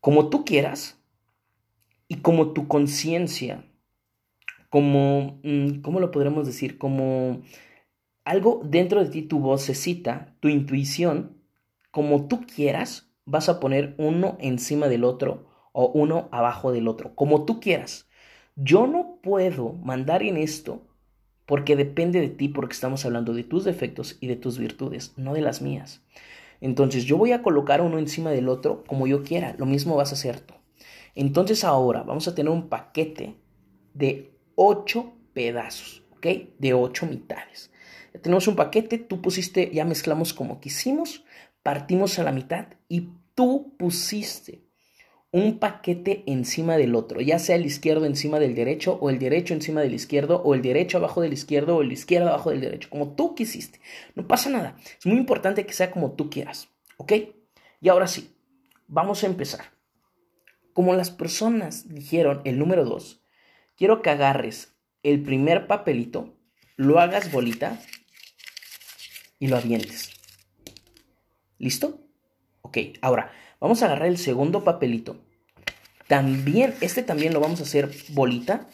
como 0.00 0.30
tú 0.30 0.44
quieras 0.44 0.98
y 2.06 2.16
como 2.16 2.52
tu 2.52 2.68
conciencia, 2.68 3.64
como, 4.70 5.40
mm, 5.42 5.80
¿cómo 5.80 6.00
lo 6.00 6.10
podremos 6.10 6.46
decir? 6.46 6.78
Como 6.78 7.42
algo 8.24 8.60
dentro 8.64 9.02
de 9.02 9.10
ti, 9.10 9.22
tu 9.22 9.40
vocecita, 9.40 10.34
tu 10.40 10.48
intuición, 10.48 11.37
como 11.90 12.28
tú 12.28 12.46
quieras, 12.46 13.10
vas 13.24 13.48
a 13.48 13.60
poner 13.60 13.94
uno 13.98 14.36
encima 14.40 14.88
del 14.88 15.04
otro 15.04 15.46
o 15.72 15.88
uno 15.88 16.28
abajo 16.32 16.72
del 16.72 16.88
otro, 16.88 17.14
como 17.14 17.44
tú 17.44 17.60
quieras. 17.60 18.08
Yo 18.56 18.86
no 18.86 19.20
puedo 19.22 19.74
mandar 19.74 20.22
en 20.22 20.36
esto 20.36 20.82
porque 21.46 21.76
depende 21.76 22.20
de 22.20 22.28
ti, 22.28 22.48
porque 22.48 22.74
estamos 22.74 23.04
hablando 23.04 23.32
de 23.32 23.44
tus 23.44 23.64
defectos 23.64 24.18
y 24.20 24.26
de 24.26 24.36
tus 24.36 24.58
virtudes, 24.58 25.14
no 25.16 25.32
de 25.34 25.40
las 25.40 25.62
mías. 25.62 26.02
Entonces 26.60 27.04
yo 27.04 27.16
voy 27.16 27.32
a 27.32 27.42
colocar 27.42 27.80
uno 27.80 27.98
encima 27.98 28.30
del 28.30 28.48
otro 28.48 28.84
como 28.86 29.06
yo 29.06 29.22
quiera, 29.22 29.54
lo 29.58 29.66
mismo 29.66 29.96
vas 29.96 30.10
a 30.10 30.14
hacer 30.14 30.40
tú. 30.40 30.54
Entonces 31.14 31.64
ahora 31.64 32.02
vamos 32.02 32.28
a 32.28 32.34
tener 32.34 32.52
un 32.52 32.68
paquete 32.68 33.36
de 33.94 34.32
ocho 34.56 35.14
pedazos, 35.32 36.02
¿ok? 36.16 36.26
De 36.58 36.74
ocho 36.74 37.06
mitades. 37.06 37.70
Ya 38.12 38.20
tenemos 38.20 38.48
un 38.48 38.56
paquete, 38.56 38.98
tú 38.98 39.22
pusiste, 39.22 39.70
ya 39.72 39.84
mezclamos 39.84 40.34
como 40.34 40.60
quisimos, 40.60 41.24
partimos 41.62 42.18
a 42.18 42.24
la 42.24 42.32
mitad 42.32 42.66
y 42.88 43.08
tú 43.34 43.74
pusiste 43.78 44.68
un 45.30 45.58
paquete 45.58 46.24
encima 46.26 46.76
del 46.76 46.94
otro, 46.94 47.20
ya 47.20 47.38
sea 47.38 47.56
el 47.56 47.66
izquierdo 47.66 48.06
encima 48.06 48.38
del 48.38 48.54
derecho 48.54 48.98
o 49.00 49.10
el 49.10 49.18
derecho 49.18 49.52
encima 49.52 49.82
del 49.82 49.92
izquierdo 49.92 50.42
o 50.42 50.54
el 50.54 50.62
derecho 50.62 50.98
abajo 50.98 51.20
del 51.20 51.34
izquierdo 51.34 51.76
o 51.76 51.82
el 51.82 51.92
izquierdo 51.92 52.28
abajo 52.28 52.50
del 52.50 52.62
derecho, 52.62 52.88
como 52.88 53.14
tú 53.14 53.34
quisiste. 53.34 53.80
No 54.14 54.26
pasa 54.26 54.48
nada. 54.48 54.76
Es 54.98 55.04
muy 55.04 55.18
importante 55.18 55.66
que 55.66 55.74
sea 55.74 55.90
como 55.90 56.12
tú 56.12 56.30
quieras, 56.30 56.68
¿ok? 56.96 57.12
Y 57.80 57.88
ahora 57.90 58.06
sí, 58.06 58.34
vamos 58.86 59.22
a 59.22 59.26
empezar. 59.26 59.72
Como 60.72 60.94
las 60.94 61.10
personas 61.10 61.88
dijeron 61.88 62.40
el 62.44 62.58
número 62.58 62.84
2, 62.84 63.20
quiero 63.76 64.00
que 64.00 64.10
agarres 64.10 64.74
el 65.02 65.22
primer 65.22 65.66
papelito, 65.66 66.34
lo 66.76 67.00
hagas 67.00 67.30
bolita 67.30 67.80
y 69.38 69.48
lo 69.48 69.56
avientes. 69.56 70.17
¿Listo? 71.58 72.00
Ok, 72.62 72.78
ahora 73.00 73.32
Vamos 73.60 73.82
a 73.82 73.86
agarrar 73.86 74.08
el 74.08 74.18
segundo 74.18 74.62
papelito. 74.62 75.16
También, 76.06 76.74
este 76.80 77.02
también 77.02 77.34
lo 77.34 77.40
vamos 77.40 77.60
a 77.60 77.64
hacer 77.64 77.90
bolita. 78.10 78.68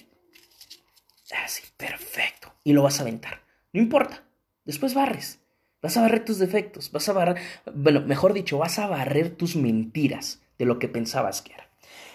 Así, 1.45 1.63
perfecto. 1.77 2.53
Y 2.65 2.75
lo 2.75 2.83
vas 2.83 2.99
a 2.99 3.03
aventar. 3.03 3.43
No 3.73 3.81
importa. 3.81 4.25
Después 4.65 4.95
barres. 4.95 5.41
Vas 5.81 5.97
a 5.97 6.03
barrer 6.03 6.25
tus 6.25 6.39
defectos. 6.39 6.93
Vas 6.93 7.09
a 7.09 7.13
barrer, 7.13 7.37
bueno, 7.75 8.03
mejor 8.03 8.35
dicho, 8.35 8.59
vas 8.59 8.79
a 8.79 8.87
barrer 8.87 9.31
tus 9.31 9.57
mentiras 9.57 10.43
de 10.59 10.67
lo 10.67 10.79
que 10.79 10.89
pensabas 10.89 11.43
que 11.43 11.55
era. 11.55 11.71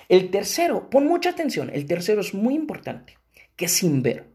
El 0.07 0.31
tercero, 0.31 0.89
pon 0.89 1.07
mucha 1.07 1.31
atención. 1.31 1.69
El 1.73 1.85
tercero 1.85 2.21
es 2.21 2.33
muy 2.33 2.53
importante. 2.53 3.17
Que 3.55 3.67
sin 3.67 4.03
ver. 4.03 4.29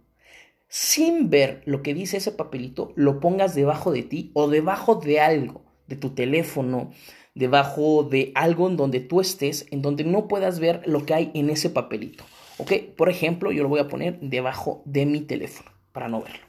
Sin 0.68 1.30
ver 1.30 1.62
lo 1.66 1.82
que 1.82 1.94
dice 1.94 2.16
ese 2.16 2.32
papelito, 2.32 2.92
lo 2.96 3.20
pongas 3.20 3.54
debajo 3.54 3.92
de 3.92 4.02
ti 4.02 4.32
o 4.34 4.48
debajo 4.48 4.96
de 4.96 5.20
algo, 5.20 5.63
de 5.86 5.96
tu 5.96 6.10
teléfono, 6.10 6.90
debajo 7.34 8.04
de 8.04 8.32
algo 8.34 8.68
en 8.68 8.76
donde 8.76 9.00
tú 9.00 9.20
estés, 9.20 9.66
en 9.70 9.82
donde 9.82 10.04
no 10.04 10.28
puedas 10.28 10.60
ver 10.60 10.82
lo 10.86 11.04
que 11.04 11.14
hay 11.14 11.30
en 11.34 11.50
ese 11.50 11.70
papelito. 11.70 12.24
¿Ok? 12.58 12.72
Por 12.96 13.08
ejemplo, 13.08 13.50
yo 13.50 13.62
lo 13.62 13.68
voy 13.68 13.80
a 13.80 13.88
poner 13.88 14.20
debajo 14.20 14.82
de 14.84 15.06
mi 15.06 15.20
teléfono 15.20 15.70
para 15.92 16.08
no 16.08 16.22
verlo. 16.22 16.46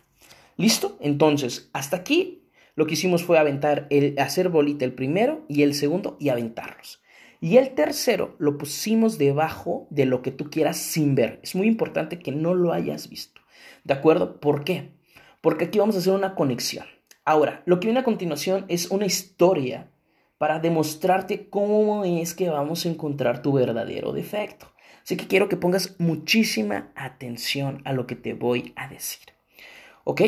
¿Listo? 0.58 0.98
Entonces, 1.01 1.70
hasta 1.74 1.98
aquí 1.98 2.44
lo 2.75 2.86
que 2.86 2.94
hicimos 2.94 3.24
fue 3.24 3.39
aventar 3.39 3.88
el, 3.89 4.18
hacer 4.20 4.50
bolita 4.50 4.86
el 4.86 4.94
primero 4.94 5.44
y 5.48 5.63
el 5.63 5.74
segundo 5.74 6.18
y 6.20 6.30
aventarlos. 6.30 7.01
Y 7.42 7.58
el 7.58 7.75
tercero 7.75 8.36
lo 8.38 8.58
pusimos 8.58 9.18
debajo 9.18 9.88
de 9.89 10.06
lo 10.06 10.22
que 10.22 10.32
tú 10.32 10.50
quieras 10.50 10.77
sin 10.77 11.15
ver. 11.15 11.39
Es 11.44 11.56
muy 11.56 11.68
importante 11.68 12.20
que 12.20 12.32
no 12.32 12.54
lo 12.54 12.72
hayas 12.72 13.10
visto. 13.10 13.42
¿De 13.84 13.94
acuerdo? 13.94 14.39
¿Por 14.39 14.63
qué? 14.63 14.92
Porque 15.42 15.65
aquí 15.65 15.80
vamos 15.80 15.96
a 15.96 16.00
hacer 16.00 16.13
una 16.13 16.36
conexión. 16.36 16.86
Ahora, 17.25 17.63
lo 17.65 17.79
que 17.79 17.88
viene 17.88 18.01
a 18.01 18.03
continuación 18.03 18.65
es 18.67 18.91
una 18.91 19.08
historia 19.08 19.89
para 20.38 20.60
demostrarte 20.60 21.50
cómo 21.50 22.05
es 22.05 22.36
que 22.36 22.50
vamos 22.50 22.86
a 22.86 22.89
encontrar 22.89 23.41
tu 23.41 23.53
verdadero 23.53 24.13
defecto. 24.13 24.72
Así 25.03 25.17
que 25.17 25.27
quiero 25.27 25.50
que 25.50 25.58
pongas 25.58 25.96
muchísima 26.00 26.91
atención 26.96 27.82
a 27.84 27.94
lo 27.94 28.05
que 28.05 28.15
te 28.15 28.34
voy 28.34 28.74
a 28.75 28.88
decir. 28.88 29.25
¿Ok? 30.03 30.22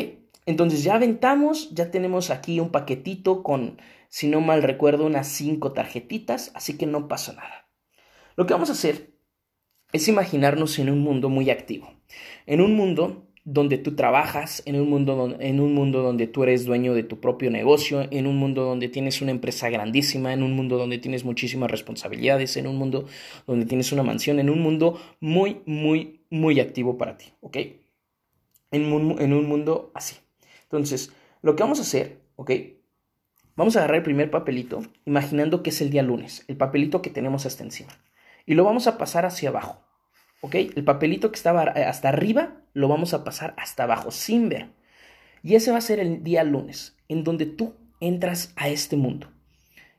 Entonces 0.44 0.82
ya 0.82 0.94
aventamos, 0.94 1.70
ya 1.72 1.92
tenemos 1.92 2.30
aquí 2.30 2.58
un 2.58 2.70
paquetito 2.70 3.44
con, 3.44 3.80
si 4.08 4.26
no 4.26 4.40
mal 4.40 4.62
recuerdo, 4.64 5.06
unas 5.06 5.28
cinco 5.28 5.72
tarjetitas, 5.72 6.50
así 6.54 6.76
que 6.76 6.86
no 6.86 7.06
pasa 7.06 7.34
nada. 7.34 7.68
Lo 8.34 8.46
que 8.46 8.54
vamos 8.54 8.70
a 8.70 8.72
hacer 8.72 9.12
es 9.92 10.08
imaginarnos 10.08 10.78
en 10.80 10.90
un 10.90 11.00
mundo 11.00 11.28
muy 11.28 11.50
activo, 11.50 11.92
en 12.46 12.60
un 12.60 12.74
mundo 12.74 13.27
donde 13.50 13.78
tú 13.78 13.94
trabajas, 13.94 14.62
en 14.66 14.78
un, 14.78 14.90
mundo 14.90 15.16
donde, 15.16 15.48
en 15.48 15.58
un 15.58 15.72
mundo 15.72 16.02
donde 16.02 16.26
tú 16.26 16.42
eres 16.42 16.66
dueño 16.66 16.92
de 16.92 17.02
tu 17.02 17.18
propio 17.18 17.50
negocio, 17.50 18.06
en 18.10 18.26
un 18.26 18.36
mundo 18.36 18.62
donde 18.64 18.90
tienes 18.90 19.22
una 19.22 19.30
empresa 19.30 19.70
grandísima, 19.70 20.34
en 20.34 20.42
un 20.42 20.52
mundo 20.52 20.76
donde 20.76 20.98
tienes 20.98 21.24
muchísimas 21.24 21.70
responsabilidades, 21.70 22.58
en 22.58 22.66
un 22.66 22.76
mundo 22.76 23.06
donde 23.46 23.64
tienes 23.64 23.90
una 23.90 24.02
mansión, 24.02 24.38
en 24.38 24.50
un 24.50 24.60
mundo 24.60 25.00
muy, 25.20 25.62
muy, 25.64 26.20
muy 26.28 26.60
activo 26.60 26.98
para 26.98 27.16
ti, 27.16 27.32
¿ok? 27.40 27.56
En 28.70 28.92
un, 28.92 29.18
en 29.18 29.32
un 29.32 29.46
mundo 29.46 29.92
así. 29.94 30.16
Entonces, 30.64 31.10
lo 31.40 31.56
que 31.56 31.62
vamos 31.62 31.78
a 31.78 31.82
hacer, 31.82 32.20
¿ok? 32.36 32.50
Vamos 33.56 33.76
a 33.76 33.78
agarrar 33.78 33.96
el 33.96 34.02
primer 34.02 34.30
papelito, 34.30 34.82
imaginando 35.06 35.62
que 35.62 35.70
es 35.70 35.80
el 35.80 35.88
día 35.88 36.02
lunes, 36.02 36.44
el 36.48 36.58
papelito 36.58 37.00
que 37.00 37.08
tenemos 37.08 37.46
hasta 37.46 37.64
encima, 37.64 37.98
y 38.44 38.52
lo 38.52 38.64
vamos 38.64 38.86
a 38.86 38.98
pasar 38.98 39.24
hacia 39.24 39.48
abajo. 39.48 39.87
¿Ok? 40.40 40.54
El 40.54 40.84
papelito 40.84 41.30
que 41.30 41.36
estaba 41.36 41.72
eh, 41.74 41.84
hasta 41.84 42.08
arriba 42.08 42.56
lo 42.74 42.88
vamos 42.88 43.14
a 43.14 43.24
pasar 43.24 43.54
hasta 43.56 43.84
abajo 43.84 44.10
sin 44.10 44.48
ver. 44.48 44.70
Y 45.42 45.54
ese 45.54 45.70
va 45.70 45.78
a 45.78 45.82
ser 45.82 46.00
el 46.00 46.22
día 46.24 46.44
lunes, 46.44 46.96
en 47.08 47.24
donde 47.24 47.46
tú 47.46 47.74
entras 48.00 48.52
a 48.56 48.68
este 48.68 48.96
mundo. 48.96 49.28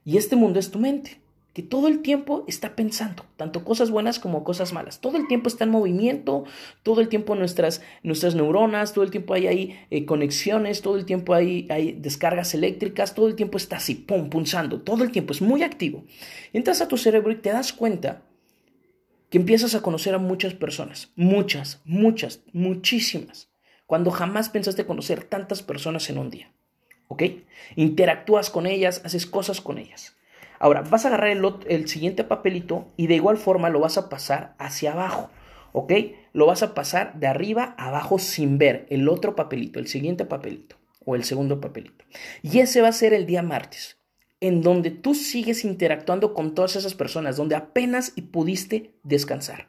Y 0.04 0.16
este 0.16 0.36
mundo 0.36 0.58
es 0.58 0.70
tu 0.70 0.78
mente, 0.78 1.20
que 1.52 1.62
todo 1.62 1.88
el 1.88 2.00
tiempo 2.00 2.44
está 2.46 2.76
pensando, 2.76 3.24
tanto 3.36 3.64
cosas 3.64 3.90
buenas 3.90 4.18
como 4.18 4.44
cosas 4.44 4.72
malas. 4.72 5.00
Todo 5.00 5.16
el 5.16 5.26
tiempo 5.26 5.48
está 5.48 5.64
en 5.64 5.70
movimiento, 5.70 6.44
todo 6.82 7.00
el 7.00 7.08
tiempo 7.08 7.34
nuestras, 7.34 7.82
nuestras 8.02 8.34
neuronas, 8.34 8.92
todo 8.92 9.04
el 9.04 9.10
tiempo 9.10 9.34
hay 9.34 9.46
ahí 9.46 9.78
eh, 9.90 10.06
conexiones, 10.06 10.80
todo 10.80 10.96
el 10.96 11.04
tiempo 11.04 11.34
hay, 11.34 11.66
hay 11.70 11.92
descargas 11.92 12.54
eléctricas, 12.54 13.14
todo 13.14 13.28
el 13.28 13.34
tiempo 13.34 13.58
está 13.58 13.76
así, 13.76 13.94
pum, 13.94 14.30
punzando, 14.30 14.80
todo 14.80 15.04
el 15.04 15.10
tiempo 15.10 15.32
es 15.32 15.42
muy 15.42 15.62
activo. 15.62 16.04
Entras 16.52 16.80
a 16.80 16.88
tu 16.88 16.96
cerebro 16.96 17.32
y 17.32 17.36
te 17.36 17.50
das 17.50 17.72
cuenta 17.72 18.22
que 19.30 19.38
empiezas 19.38 19.74
a 19.74 19.80
conocer 19.80 20.14
a 20.14 20.18
muchas 20.18 20.54
personas, 20.54 21.12
muchas, 21.14 21.80
muchas, 21.84 22.42
muchísimas, 22.52 23.48
cuando 23.86 24.10
jamás 24.10 24.48
pensaste 24.48 24.84
conocer 24.84 25.24
tantas 25.24 25.62
personas 25.62 26.10
en 26.10 26.18
un 26.18 26.30
día. 26.30 26.52
¿Ok? 27.08 27.22
Interactúas 27.76 28.50
con 28.50 28.66
ellas, 28.66 29.02
haces 29.04 29.26
cosas 29.26 29.60
con 29.60 29.78
ellas. 29.78 30.16
Ahora, 30.58 30.82
vas 30.82 31.04
a 31.04 31.08
agarrar 31.08 31.36
el, 31.66 31.88
siguiente 31.88 32.22
papelito 32.22 32.86
y 32.96 33.06
de 33.06 33.16
igual 33.16 33.36
forma 33.36 33.70
lo 33.70 33.80
vas 33.80 33.98
a 33.98 34.08
pasar 34.08 34.54
hacia 34.58 34.92
abajo. 34.92 35.30
¿Ok? 35.72 35.92
Lo 36.32 36.46
vas 36.46 36.62
a 36.62 36.74
pasar 36.74 37.14
de 37.18 37.26
arriba 37.26 37.74
a 37.78 37.88
abajo 37.88 38.18
sin 38.18 38.58
ver 38.58 38.86
el 38.90 39.08
otro 39.08 39.34
papelito, 39.34 39.78
el 39.78 39.86
siguiente 39.86 40.24
papelito 40.24 40.76
o 41.04 41.14
el 41.14 41.24
segundo 41.24 41.60
papelito. 41.60 42.04
Y 42.42 42.58
ese 42.58 42.82
va 42.82 42.88
a 42.88 42.92
ser 42.92 43.12
el 43.12 43.26
día 43.26 43.42
martes 43.42 43.99
en 44.40 44.62
donde 44.62 44.90
tú 44.90 45.14
sigues 45.14 45.64
interactuando 45.64 46.34
con 46.34 46.54
todas 46.54 46.76
esas 46.76 46.94
personas, 46.94 47.36
donde 47.36 47.56
apenas 47.56 48.12
y 48.16 48.22
pudiste 48.22 48.94
descansar. 49.02 49.68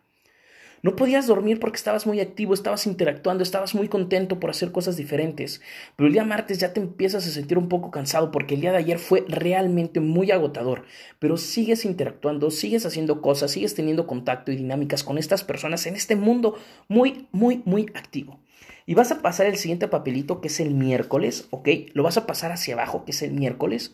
No 0.84 0.96
podías 0.96 1.28
dormir 1.28 1.60
porque 1.60 1.76
estabas 1.76 2.08
muy 2.08 2.20
activo, 2.22 2.56
estabas 2.56 2.88
interactuando, 2.88 3.44
estabas 3.44 3.76
muy 3.76 3.88
contento 3.88 4.40
por 4.40 4.50
hacer 4.50 4.72
cosas 4.72 4.98
diferentes. 4.98 5.62
Pero 5.96 6.08
el 6.08 6.14
día 6.14 6.24
martes 6.24 6.58
ya 6.58 6.74
te 6.74 6.80
empiezas 6.80 7.28
a 7.28 7.30
sentir 7.30 7.60
un 7.60 7.70
poco 7.70 7.92
cansado 7.92 8.32
porque 8.32 8.56
el 8.56 8.62
día 8.62 8.72
de 8.72 8.80
ayer 8.80 8.98
fue 8.98 9.24
realmente 9.28 10.00
muy 10.00 10.32
agotador. 10.32 10.86
Pero 11.20 11.38
sigues 11.38 11.86
interactuando, 11.86 12.50
sigues 12.50 12.88
haciendo 12.88 13.22
cosas, 13.22 13.52
sigues 13.52 13.76
teniendo 13.76 14.08
contacto 14.08 14.52
y 14.52 14.56
dinámicas 14.56 15.04
con 15.04 15.20
estas 15.20 15.44
personas 15.44 15.86
en 15.86 15.96
este 15.96 16.16
mundo 16.16 16.58
muy, 16.88 17.28
muy, 17.32 17.62
muy 17.66 17.92
activo. 17.94 18.40
Y 18.88 18.96
vas 18.96 19.12
a 19.12 19.22
pasar 19.22 19.46
el 19.46 19.58
siguiente 19.58 19.88
papelito 19.88 20.42
que 20.42 20.48
es 20.48 20.60
el 20.60 20.74
miércoles, 20.74 21.48
¿ok? 21.52 21.70
Lo 21.94 22.02
vas 22.02 22.18
a 22.18 22.26
pasar 22.26 22.52
hacia 22.52 22.74
abajo, 22.74 23.06
que 23.06 23.12
es 23.12 23.22
el 23.22 23.34
miércoles. 23.34 23.94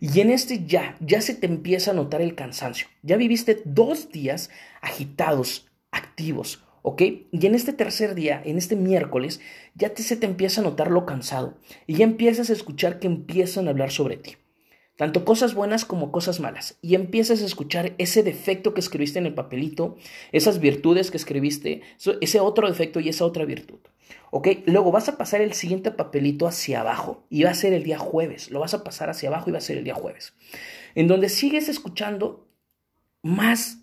Y 0.00 0.20
en 0.20 0.30
este 0.30 0.64
ya, 0.66 0.96
ya 1.00 1.20
se 1.20 1.34
te 1.34 1.46
empieza 1.46 1.90
a 1.90 1.94
notar 1.94 2.20
el 2.20 2.34
cansancio. 2.34 2.88
Ya 3.02 3.16
viviste 3.16 3.62
dos 3.64 4.10
días 4.10 4.50
agitados, 4.80 5.68
activos, 5.90 6.64
¿ok? 6.82 7.02
Y 7.32 7.46
en 7.46 7.54
este 7.54 7.72
tercer 7.72 8.14
día, 8.14 8.40
en 8.44 8.58
este 8.58 8.76
miércoles, 8.76 9.40
ya 9.74 9.92
se 9.94 10.16
te 10.16 10.26
empieza 10.26 10.60
a 10.60 10.64
notar 10.64 10.90
lo 10.90 11.06
cansado. 11.06 11.58
Y 11.86 11.94
ya 11.94 12.04
empiezas 12.04 12.50
a 12.50 12.52
escuchar 12.52 12.98
que 12.98 13.06
empiezan 13.06 13.66
a 13.66 13.70
hablar 13.70 13.90
sobre 13.90 14.16
ti. 14.16 14.36
Tanto 14.96 15.26
cosas 15.26 15.54
buenas 15.54 15.84
como 15.84 16.10
cosas 16.10 16.40
malas. 16.40 16.78
Y 16.80 16.94
empiezas 16.94 17.42
a 17.42 17.46
escuchar 17.46 17.94
ese 17.98 18.22
defecto 18.22 18.72
que 18.72 18.80
escribiste 18.80 19.18
en 19.18 19.26
el 19.26 19.34
papelito, 19.34 19.96
esas 20.32 20.58
virtudes 20.58 21.10
que 21.10 21.18
escribiste, 21.18 21.82
ese 22.20 22.40
otro 22.40 22.66
defecto 22.66 23.00
y 23.00 23.10
esa 23.10 23.26
otra 23.26 23.44
virtud. 23.44 23.78
¿Ok? 24.30 24.48
Luego 24.66 24.92
vas 24.92 25.08
a 25.08 25.16
pasar 25.16 25.40
el 25.40 25.52
siguiente 25.52 25.90
papelito 25.90 26.46
hacia 26.46 26.80
abajo 26.80 27.24
y 27.30 27.44
va 27.44 27.50
a 27.50 27.54
ser 27.54 27.72
el 27.72 27.84
día 27.84 27.98
jueves. 27.98 28.50
Lo 28.50 28.60
vas 28.60 28.74
a 28.74 28.84
pasar 28.84 29.10
hacia 29.10 29.28
abajo 29.28 29.50
y 29.50 29.52
va 29.52 29.58
a 29.58 29.62
ser 29.62 29.78
el 29.78 29.84
día 29.84 29.94
jueves. 29.94 30.34
En 30.94 31.08
donde 31.08 31.28
sigues 31.28 31.68
escuchando 31.68 32.48
más 33.22 33.78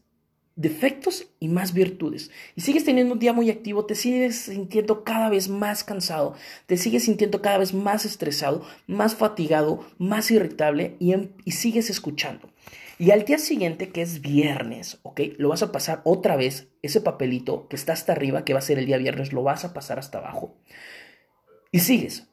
defectos 0.56 1.28
y 1.40 1.48
más 1.48 1.74
virtudes. 1.74 2.30
Y 2.56 2.62
sigues 2.62 2.86
teniendo 2.86 3.14
un 3.14 3.20
día 3.20 3.34
muy 3.34 3.50
activo, 3.50 3.86
te 3.86 3.96
sigues 3.96 4.36
sintiendo 4.38 5.04
cada 5.04 5.30
vez 5.30 5.50
más 5.50 5.84
cansado, 5.84 6.36
te 6.68 6.78
sigues 6.78 7.06
sintiendo 7.06 7.42
cada 7.42 7.58
vez 7.58 7.74
más 7.74 8.06
estresado, 8.06 8.64
más 8.86 9.16
fatigado, 9.16 9.86
más 9.98 10.30
irritable 10.30 10.96
y, 11.00 11.14
em, 11.14 11.30
y 11.46 11.52
sigues 11.52 11.90
escuchando. 11.90 12.50
Y 13.00 13.12
al 13.12 13.26
día 13.26 13.38
siguiente, 13.38 13.90
que 13.90 14.02
es 14.02 14.22
viernes, 14.22 15.00
¿ok? 15.04 15.22
Lo 15.38 15.50
vas 15.50 15.64
a 15.64 15.72
pasar 15.72 16.02
otra 16.06 16.36
vez, 16.36 16.70
ese 16.82 17.02
papelito 17.02 17.68
que 17.68 17.76
está 17.76 17.94
hasta 17.94 18.12
arriba, 18.12 18.46
que 18.46 18.54
va 18.54 18.60
a 18.60 18.64
ser 18.64 18.78
el 18.78 18.86
día 18.86 18.98
viernes, 18.98 19.34
lo 19.34 19.44
vas 19.44 19.66
a 19.66 19.74
pasar 19.74 20.00
hasta 20.00 20.20
abajo. 20.20 20.56
Y 21.72 21.80
sigues 21.80 22.33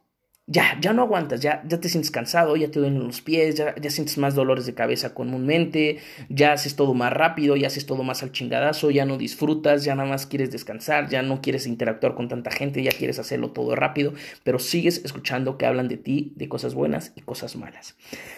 ya, 0.50 0.76
ya 0.80 0.92
no 0.92 1.02
aguantas, 1.02 1.40
ya, 1.40 1.62
ya 1.64 1.78
te 1.78 1.88
sientes 1.88 2.10
cansado, 2.10 2.56
ya 2.56 2.68
te 2.68 2.80
duelen 2.80 3.06
los 3.06 3.20
pies, 3.20 3.54
ya, 3.54 3.72
ya 3.80 3.88
sientes 3.88 4.18
más 4.18 4.34
dolores 4.34 4.66
de 4.66 4.74
cabeza 4.74 5.14
comúnmente, 5.14 6.00
ya 6.28 6.52
haces 6.52 6.74
todo 6.74 6.92
más 6.92 7.12
rápido, 7.12 7.54
ya 7.54 7.68
haces 7.68 7.86
todo 7.86 8.02
más 8.02 8.24
al 8.24 8.32
chingadazo, 8.32 8.90
ya 8.90 9.04
no 9.04 9.16
disfrutas, 9.16 9.84
ya 9.84 9.94
nada 9.94 10.08
más 10.08 10.26
quieres 10.26 10.50
descansar, 10.50 11.08
ya 11.08 11.22
no 11.22 11.40
quieres 11.40 11.68
interactuar 11.68 12.16
con 12.16 12.26
tanta 12.26 12.50
gente, 12.50 12.82
ya 12.82 12.90
quieres 12.90 13.20
hacerlo 13.20 13.52
todo 13.52 13.76
rápido, 13.76 14.12
pero 14.42 14.58
sigues 14.58 15.04
escuchando 15.04 15.56
que 15.56 15.66
hablan 15.66 15.86
de 15.86 15.98
ti, 15.98 16.32
de 16.34 16.48
cosas 16.48 16.74
buenas 16.74 17.12
y 17.14 17.20
cosas 17.20 17.54
malas. 17.54 17.94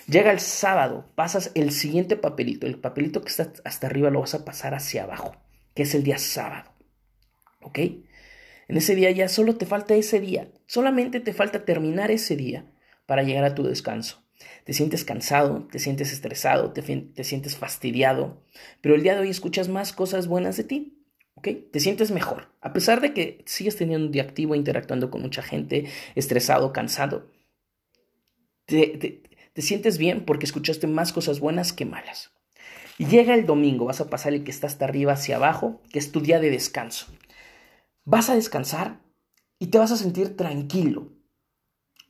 Llega 0.06 0.32
el 0.32 0.40
sábado, 0.40 1.06
pasas 1.14 1.50
el 1.54 1.70
siguiente 1.70 2.16
papelito, 2.16 2.66
el 2.66 2.78
papelito 2.78 3.22
que 3.22 3.28
está 3.28 3.50
hasta 3.64 3.86
arriba 3.86 4.10
lo 4.10 4.20
vas 4.20 4.34
a 4.34 4.44
pasar 4.44 4.74
hacia 4.74 5.04
abajo, 5.04 5.34
que 5.74 5.84
es 5.84 5.94
el 5.94 6.04
día 6.04 6.18
sábado, 6.18 6.72
¿ok? 7.62 7.78
En 8.72 8.78
ese 8.78 8.94
día 8.94 9.10
ya 9.10 9.28
solo 9.28 9.56
te 9.56 9.66
falta 9.66 9.94
ese 9.94 10.18
día, 10.18 10.50
solamente 10.64 11.20
te 11.20 11.34
falta 11.34 11.66
terminar 11.66 12.10
ese 12.10 12.36
día 12.36 12.64
para 13.04 13.22
llegar 13.22 13.44
a 13.44 13.54
tu 13.54 13.64
descanso. 13.64 14.24
Te 14.64 14.72
sientes 14.72 15.04
cansado, 15.04 15.68
te 15.70 15.78
sientes 15.78 16.10
estresado, 16.10 16.72
te, 16.72 16.80
te 16.80 17.22
sientes 17.22 17.54
fastidiado, 17.54 18.46
pero 18.80 18.94
el 18.94 19.02
día 19.02 19.14
de 19.14 19.20
hoy 19.20 19.28
escuchas 19.28 19.68
más 19.68 19.92
cosas 19.92 20.26
buenas 20.26 20.56
de 20.56 20.64
ti. 20.64 21.04
¿ok? 21.34 21.48
Te 21.70 21.80
sientes 21.80 22.12
mejor. 22.12 22.50
A 22.62 22.72
pesar 22.72 23.02
de 23.02 23.12
que 23.12 23.44
sigues 23.44 23.76
teniendo 23.76 24.06
un 24.06 24.12
día 24.12 24.22
activo, 24.22 24.54
interactuando 24.54 25.10
con 25.10 25.20
mucha 25.20 25.42
gente, 25.42 25.84
estresado, 26.14 26.72
cansado, 26.72 27.30
te, 28.64 29.20
te, 29.52 29.60
sientes 29.60 29.98
bien 29.98 30.24
porque 30.24 30.46
escuchaste 30.46 30.86
más 30.86 31.12
cosas 31.12 31.40
buenas 31.40 31.74
que 31.74 31.84
malas. 31.84 32.30
Llega 32.96 33.34
el 33.34 33.44
domingo, 33.44 33.84
vas 33.84 34.00
a 34.00 34.08
pasar 34.08 34.32
el 34.32 34.44
que 34.44 34.50
está 34.50 34.66
hasta 34.66 34.86
arriba 34.86 35.12
hacia 35.12 35.36
abajo, 35.36 35.82
que 35.92 35.98
es 35.98 36.10
tu 36.10 36.22
día 36.22 36.40
de 36.40 36.48
descanso. 36.48 37.08
Vas 38.04 38.30
a 38.30 38.34
descansar 38.34 39.00
y 39.58 39.68
te 39.68 39.78
vas 39.78 39.92
a 39.92 39.96
sentir 39.96 40.36
tranquilo, 40.36 41.12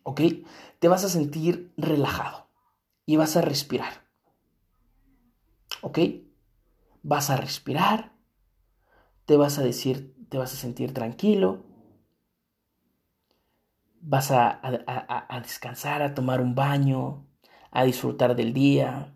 ¿ok? 0.04 0.20
Te 0.78 0.88
vas 0.88 1.04
a 1.04 1.08
sentir 1.08 1.72
relajado 1.76 2.48
y 3.04 3.16
vas 3.16 3.36
a 3.36 3.42
respirar, 3.42 4.08
¿ok? 5.82 5.98
Vas 7.02 7.30
a 7.30 7.36
respirar, 7.36 8.12
te 9.26 9.36
vas 9.36 9.58
a 9.58 9.62
decir, 9.62 10.14
te 10.30 10.38
vas 10.38 10.54
a 10.54 10.56
sentir 10.56 10.94
tranquilo, 10.94 11.62
vas 14.00 14.30
a, 14.30 14.60
descansar, 15.42 16.02
a 16.02 16.14
tomar 16.14 16.40
un 16.40 16.54
baño, 16.54 17.26
a 17.70 17.84
disfrutar 17.84 18.34
del 18.34 18.52
día, 18.52 19.14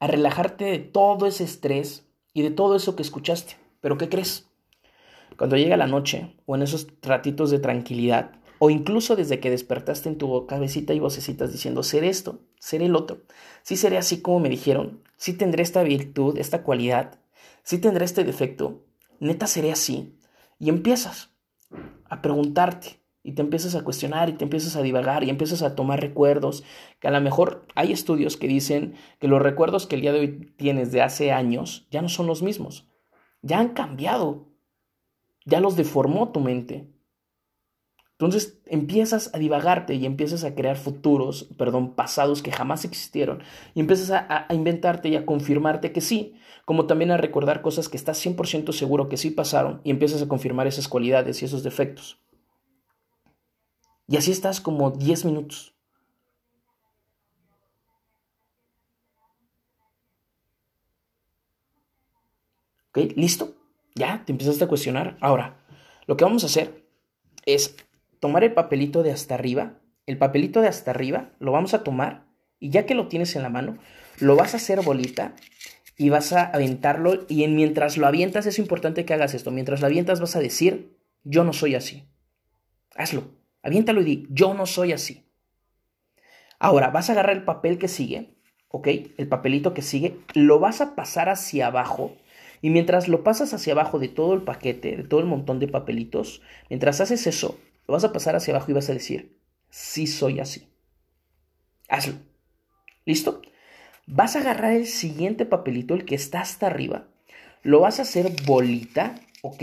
a 0.00 0.06
relajarte 0.06 0.64
de 0.64 0.78
todo 0.78 1.26
ese 1.26 1.44
estrés 1.44 2.08
y 2.32 2.42
de 2.42 2.50
todo 2.50 2.76
eso 2.76 2.96
que 2.96 3.02
escuchaste. 3.02 3.56
Pero 3.80 3.98
¿qué 3.98 4.08
crees? 4.08 4.48
Cuando 5.36 5.56
llega 5.56 5.76
la 5.76 5.86
noche 5.86 6.36
o 6.46 6.54
en 6.54 6.62
esos 6.62 6.86
ratitos 7.02 7.50
de 7.50 7.58
tranquilidad 7.58 8.32
o 8.58 8.70
incluso 8.70 9.16
desde 9.16 9.40
que 9.40 9.50
despertaste 9.50 10.08
en 10.08 10.18
tu 10.18 10.46
cabecita 10.46 10.94
y 10.94 11.00
vocecitas 11.00 11.52
diciendo 11.52 11.82
ser 11.82 12.04
esto, 12.04 12.40
ser 12.58 12.82
el 12.82 12.96
otro, 12.96 13.22
sí 13.62 13.76
seré 13.76 13.98
así 13.98 14.22
como 14.22 14.40
me 14.40 14.48
dijeron, 14.48 15.02
sí 15.16 15.32
tendré 15.32 15.62
esta 15.62 15.82
virtud, 15.82 16.38
esta 16.38 16.62
cualidad, 16.62 17.18
sí 17.62 17.78
tendré 17.78 18.04
este 18.04 18.24
defecto, 18.24 18.84
neta 19.20 19.46
seré 19.46 19.72
así. 19.72 20.18
Y 20.58 20.68
empiezas 20.68 21.30
a 22.08 22.22
preguntarte 22.22 23.00
y 23.22 23.32
te 23.32 23.42
empiezas 23.42 23.74
a 23.74 23.82
cuestionar 23.82 24.28
y 24.28 24.34
te 24.34 24.44
empiezas 24.44 24.76
a 24.76 24.82
divagar 24.82 25.24
y 25.24 25.30
empiezas 25.30 25.62
a 25.62 25.74
tomar 25.74 26.00
recuerdos, 26.00 26.62
que 27.00 27.08
a 27.08 27.10
lo 27.10 27.20
mejor 27.20 27.66
hay 27.74 27.90
estudios 27.90 28.36
que 28.36 28.46
dicen 28.46 28.94
que 29.18 29.28
los 29.28 29.42
recuerdos 29.42 29.86
que 29.86 29.96
el 29.96 30.02
día 30.02 30.12
de 30.12 30.20
hoy 30.20 30.52
tienes 30.56 30.92
de 30.92 31.02
hace 31.02 31.32
años 31.32 31.88
ya 31.90 32.02
no 32.02 32.08
son 32.08 32.26
los 32.26 32.42
mismos, 32.42 32.86
ya 33.40 33.58
han 33.58 33.70
cambiado, 33.70 34.53
ya 35.44 35.60
los 35.60 35.76
deformó 35.76 36.30
tu 36.32 36.40
mente. 36.40 36.94
Entonces 38.12 38.60
empiezas 38.66 39.34
a 39.34 39.38
divagarte 39.38 39.94
y 39.94 40.06
empiezas 40.06 40.44
a 40.44 40.54
crear 40.54 40.76
futuros, 40.76 41.48
perdón, 41.58 41.94
pasados 41.94 42.42
que 42.42 42.52
jamás 42.52 42.84
existieron. 42.84 43.42
Y 43.74 43.80
empiezas 43.80 44.10
a, 44.10 44.46
inventarte 44.54 45.08
y 45.08 45.16
a 45.16 45.26
confirmarte 45.26 45.92
que 45.92 46.00
sí, 46.00 46.36
como 46.64 46.86
también 46.86 47.10
a 47.10 47.16
recordar 47.16 47.60
cosas 47.60 47.88
que 47.88 47.96
estás 47.96 48.24
100% 48.24 48.72
seguro 48.72 49.08
que 49.08 49.16
sí 49.16 49.30
pasaron 49.30 49.80
y 49.84 49.90
empiezas 49.90 50.22
a 50.22 50.28
confirmar 50.28 50.66
esas 50.66 50.88
cualidades 50.88 51.42
y 51.42 51.44
esos 51.44 51.64
defectos. 51.64 52.20
Y 54.06 54.16
así 54.16 54.30
estás 54.30 54.60
como 54.60 54.92
10 54.92 55.24
minutos. 55.24 55.74
¿Ok? 62.90 63.12
¿Listo? 63.16 63.53
Ya, 63.94 64.22
te 64.24 64.32
empezaste 64.32 64.64
a 64.64 64.68
cuestionar. 64.68 65.16
Ahora, 65.20 65.56
lo 66.06 66.16
que 66.16 66.24
vamos 66.24 66.42
a 66.42 66.46
hacer 66.46 66.84
es 67.46 67.76
tomar 68.20 68.42
el 68.44 68.52
papelito 68.52 69.02
de 69.02 69.12
hasta 69.12 69.34
arriba. 69.34 69.78
El 70.06 70.18
papelito 70.18 70.60
de 70.60 70.68
hasta 70.68 70.90
arriba 70.90 71.32
lo 71.38 71.52
vamos 71.52 71.74
a 71.74 71.84
tomar 71.84 72.26
y 72.58 72.70
ya 72.70 72.86
que 72.86 72.94
lo 72.94 73.08
tienes 73.08 73.36
en 73.36 73.42
la 73.42 73.50
mano, 73.50 73.78
lo 74.18 74.36
vas 74.36 74.54
a 74.54 74.56
hacer 74.56 74.82
bolita 74.82 75.34
y 75.96 76.10
vas 76.10 76.32
a 76.32 76.44
aventarlo 76.44 77.24
y 77.28 77.44
en, 77.44 77.54
mientras 77.54 77.96
lo 77.96 78.06
avientas 78.06 78.46
es 78.46 78.58
importante 78.58 79.04
que 79.04 79.14
hagas 79.14 79.34
esto. 79.34 79.50
Mientras 79.50 79.80
lo 79.80 79.86
avientas 79.86 80.20
vas 80.20 80.34
a 80.34 80.40
decir, 80.40 80.98
yo 81.22 81.44
no 81.44 81.52
soy 81.52 81.74
así. 81.74 82.08
Hazlo. 82.96 83.24
Aviéntalo 83.62 84.02
y 84.02 84.04
di, 84.04 84.26
yo 84.28 84.54
no 84.54 84.66
soy 84.66 84.92
así. 84.92 85.24
Ahora, 86.58 86.90
vas 86.90 87.08
a 87.08 87.12
agarrar 87.12 87.36
el 87.36 87.44
papel 87.44 87.78
que 87.78 87.88
sigue, 87.88 88.34
¿ok? 88.68 88.88
El 89.16 89.28
papelito 89.28 89.72
que 89.72 89.82
sigue, 89.82 90.18
lo 90.34 90.58
vas 90.58 90.80
a 90.80 90.94
pasar 90.94 91.28
hacia 91.28 91.68
abajo 91.68 92.16
y 92.64 92.70
mientras 92.70 93.08
lo 93.08 93.22
pasas 93.22 93.52
hacia 93.52 93.74
abajo 93.74 93.98
de 93.98 94.08
todo 94.08 94.32
el 94.32 94.40
paquete, 94.40 94.96
de 94.96 95.02
todo 95.02 95.20
el 95.20 95.26
montón 95.26 95.60
de 95.60 95.68
papelitos, 95.68 96.40
mientras 96.70 96.98
haces 97.02 97.26
eso, 97.26 97.60
lo 97.86 97.92
vas 97.92 98.04
a 98.04 98.12
pasar 98.14 98.36
hacia 98.36 98.54
abajo 98.54 98.70
y 98.70 98.74
vas 98.74 98.88
a 98.88 98.94
decir, 98.94 99.36
sí 99.68 100.06
soy 100.06 100.40
así. 100.40 100.66
Hazlo. 101.90 102.14
¿Listo? 103.04 103.42
Vas 104.06 104.34
a 104.34 104.38
agarrar 104.38 104.72
el 104.72 104.86
siguiente 104.86 105.44
papelito, 105.44 105.92
el 105.92 106.06
que 106.06 106.14
está 106.14 106.40
hasta 106.40 106.66
arriba, 106.66 107.06
lo 107.62 107.80
vas 107.80 107.98
a 107.98 108.02
hacer 108.04 108.32
bolita, 108.46 109.14
¿ok? 109.42 109.62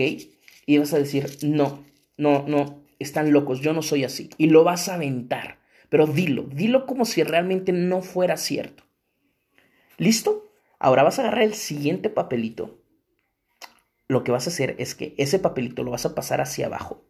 Y 0.68 0.78
vas 0.78 0.94
a 0.94 1.00
decir, 1.00 1.40
no, 1.42 1.84
no, 2.18 2.46
no, 2.48 2.84
están 3.00 3.34
locos, 3.34 3.62
yo 3.62 3.74
no 3.74 3.82
soy 3.82 4.04
así. 4.04 4.30
Y 4.38 4.52
lo 4.52 4.64
vas 4.64 4.90
a 4.90 4.94
aventar. 4.94 5.58
Pero 5.90 6.06
dilo, 6.06 6.44
dilo 6.44 6.86
como 6.86 7.06
si 7.06 7.24
realmente 7.24 7.72
no 7.72 8.04
fuera 8.04 8.38
cierto. 8.38 8.84
¿Listo? 9.98 10.52
Ahora 10.78 11.02
vas 11.02 11.18
a 11.18 11.24
agarrar 11.24 11.46
el 11.46 11.56
siguiente 11.56 12.12
papelito 12.12 12.78
lo 14.12 14.26
que 14.26 14.34
vas 14.34 14.46
a 14.46 14.50
hacer 14.50 14.76
es 14.78 14.94
que 14.94 15.16
ese 15.18 15.40
papelito 15.40 15.84
lo 15.84 15.92
vas 15.92 16.06
a 16.06 16.14
pasar 16.14 16.42
hacia 16.42 16.66
abajo. 16.66 17.06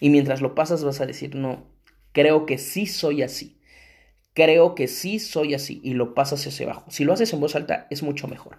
Y 0.00 0.10
mientras 0.10 0.40
lo 0.40 0.56
pasas 0.56 0.82
vas 0.82 1.00
a 1.00 1.06
decir, 1.06 1.36
no, 1.36 1.70
creo 2.10 2.44
que 2.44 2.58
sí 2.58 2.86
soy 2.86 3.22
así. 3.22 3.60
Creo 4.34 4.74
que 4.74 4.88
sí 4.88 5.20
soy 5.20 5.54
así. 5.54 5.80
Y 5.84 5.94
lo 5.94 6.12
pasas 6.12 6.44
hacia 6.44 6.66
abajo. 6.66 6.90
Si 6.90 7.04
lo 7.04 7.12
haces 7.12 7.32
en 7.32 7.38
voz 7.38 7.54
alta 7.54 7.86
es 7.88 8.02
mucho 8.02 8.26
mejor. 8.26 8.58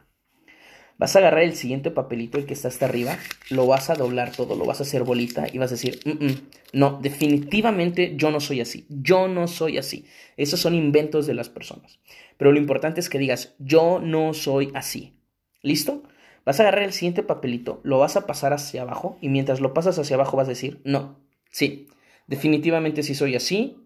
Vas 0.97 1.17
a 1.17 1.19
agarrar 1.19 1.43
el 1.43 1.53
siguiente 1.53 1.91
papelito, 1.91 2.37
el 2.37 2.45
que 2.45 2.53
está 2.53 2.69
hasta 2.69 2.85
arriba, 2.85 3.17
lo 3.49 3.67
vas 3.67 3.89
a 3.89 3.95
doblar 3.95 4.31
todo, 4.31 4.55
lo 4.55 4.63
vas 4.63 4.79
a 4.79 4.83
hacer 4.83 5.03
bolita 5.03 5.47
y 5.51 5.57
vas 5.57 5.71
a 5.71 5.75
decir, 5.75 5.99
mm, 6.05 6.25
mm, 6.25 6.41
no, 6.73 6.97
definitivamente 7.01 8.13
yo 8.15 8.31
no 8.31 8.39
soy 8.39 8.61
así, 8.61 8.85
yo 8.87 9.27
no 9.27 9.49
soy 9.49 9.77
así. 9.77 10.05
Esos 10.37 10.61
son 10.61 10.75
inventos 10.75 11.27
de 11.27 11.33
las 11.33 11.49
personas. 11.49 11.99
Pero 12.37 12.53
lo 12.53 12.57
importante 12.57 13.01
es 13.01 13.09
que 13.09 13.19
digas, 13.19 13.53
yo 13.59 13.99
no 13.99 14.33
soy 14.33 14.71
así. 14.75 15.17
¿Listo? 15.61 16.03
Vas 16.45 16.59
a 16.59 16.63
agarrar 16.63 16.83
el 16.83 16.93
siguiente 16.93 17.23
papelito, 17.23 17.81
lo 17.83 17.99
vas 17.99 18.15
a 18.15 18.25
pasar 18.25 18.53
hacia 18.53 18.81
abajo 18.81 19.17
y 19.21 19.29
mientras 19.29 19.59
lo 19.59 19.73
pasas 19.73 19.99
hacia 19.99 20.15
abajo 20.15 20.37
vas 20.37 20.47
a 20.47 20.51
decir, 20.51 20.81
no, 20.83 21.19
sí, 21.51 21.87
definitivamente 22.27 23.03
sí 23.03 23.13
soy 23.13 23.35
así 23.35 23.77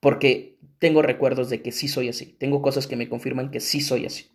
porque 0.00 0.58
tengo 0.78 1.02
recuerdos 1.02 1.50
de 1.50 1.62
que 1.62 1.72
sí 1.72 1.88
soy 1.88 2.08
así, 2.08 2.26
tengo 2.26 2.62
cosas 2.62 2.86
que 2.86 2.96
me 2.96 3.08
confirman 3.08 3.50
que 3.50 3.60
sí 3.60 3.80
soy 3.80 4.06
así. 4.06 4.26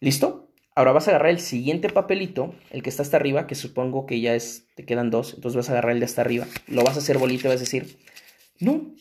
¿Listo? 0.00 0.50
Ahora 0.74 0.92
vas 0.92 1.06
a 1.06 1.12
agarrar 1.12 1.30
el 1.30 1.38
siguiente 1.38 1.88
papelito, 1.88 2.54
el 2.70 2.82
que 2.82 2.90
está 2.90 3.02
hasta 3.02 3.16
arriba, 3.16 3.46
que 3.46 3.54
supongo 3.54 4.06
que 4.06 4.20
ya 4.20 4.34
es, 4.34 4.66
te 4.74 4.84
quedan 4.84 5.10
dos, 5.10 5.34
entonces 5.34 5.56
vas 5.56 5.68
a 5.68 5.72
agarrar 5.72 5.92
el 5.92 6.00
de 6.00 6.06
hasta 6.06 6.20
arriba, 6.22 6.46
lo 6.66 6.82
vas 6.82 6.96
a 6.96 6.98
hacer 6.98 7.18
bolito 7.18 7.46
y 7.46 7.50
vas 7.50 7.58
a 7.58 7.60
decir, 7.60 7.96
no, 8.58 8.92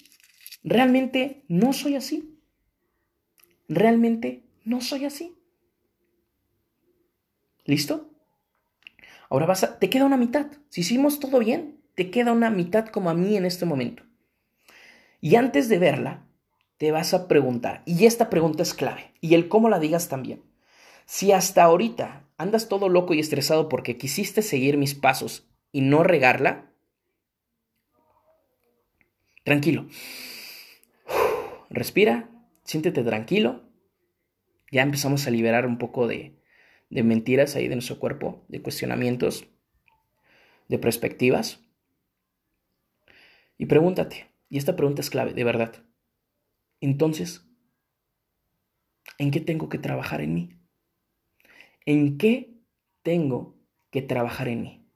realmente 0.63 1.43
no 1.47 1.73
soy 1.73 1.95
así. 1.95 2.39
Realmente 3.67 4.43
no 4.65 4.81
soy 4.81 5.05
así. 5.05 5.35
¿Listo? 7.65 8.09
Ahora 9.29 9.45
vas 9.45 9.63
a, 9.63 9.79
te 9.79 9.89
queda 9.89 10.05
una 10.05 10.17
mitad. 10.17 10.47
Si 10.69 10.81
hicimos 10.81 11.19
todo 11.19 11.39
bien, 11.39 11.81
te 11.95 12.11
queda 12.11 12.31
una 12.31 12.49
mitad 12.49 12.87
como 12.87 13.09
a 13.09 13.13
mí 13.13 13.37
en 13.37 13.45
este 13.45 13.65
momento. 13.65 14.03
Y 15.21 15.35
antes 15.35 15.69
de 15.69 15.79
verla, 15.79 16.25
te 16.77 16.91
vas 16.91 17.13
a 17.13 17.27
preguntar, 17.27 17.81
y 17.85 18.05
esta 18.05 18.29
pregunta 18.29 18.63
es 18.63 18.73
clave, 18.73 19.13
y 19.21 19.35
el 19.35 19.47
cómo 19.47 19.69
la 19.69 19.79
digas 19.79 20.09
también. 20.09 20.43
Si 21.05 21.31
hasta 21.31 21.63
ahorita 21.63 22.27
andas 22.37 22.67
todo 22.67 22.89
loco 22.89 23.13
y 23.13 23.19
estresado 23.19 23.69
porque 23.69 23.97
quisiste 23.97 24.41
seguir 24.41 24.77
mis 24.77 24.95
pasos 24.95 25.47
y 25.71 25.81
no 25.81 26.03
regarla, 26.03 26.71
tranquilo. 29.43 29.87
Respira, 31.69 32.29
siéntete 32.63 33.03
tranquilo. 33.03 33.63
Ya 34.71 34.81
empezamos 34.81 35.25
a 35.27 35.31
liberar 35.31 35.65
un 35.65 35.77
poco 35.77 36.07
de, 36.07 36.35
de 36.93 37.03
mentiras 37.03 37.55
ahí 37.55 37.67
de 37.67 37.75
nuestro 37.75 37.99
cuerpo, 37.99 38.43
de 38.47 38.61
cuestionamientos, 38.61 39.45
de 40.67 40.79
perspectivas. 40.79 41.59
Y 43.57 43.65
pregúntate, 43.65 44.27
y 44.49 44.57
esta 44.57 44.75
pregunta 44.75 45.01
es 45.01 45.09
clave, 45.09 45.33
de 45.33 45.43
verdad. 45.43 45.83
Entonces, 46.81 47.45
¿en 49.17 49.31
qué 49.31 49.39
tengo 49.39 49.69
que 49.69 49.77
trabajar 49.77 50.21
en 50.21 50.33
mí? 50.33 50.63
en 51.85 52.17
qué 52.17 52.53
tengo 53.01 53.55
que 53.91 54.01
trabajar 54.01 54.47
en 54.47 54.61
mí. 54.61 54.87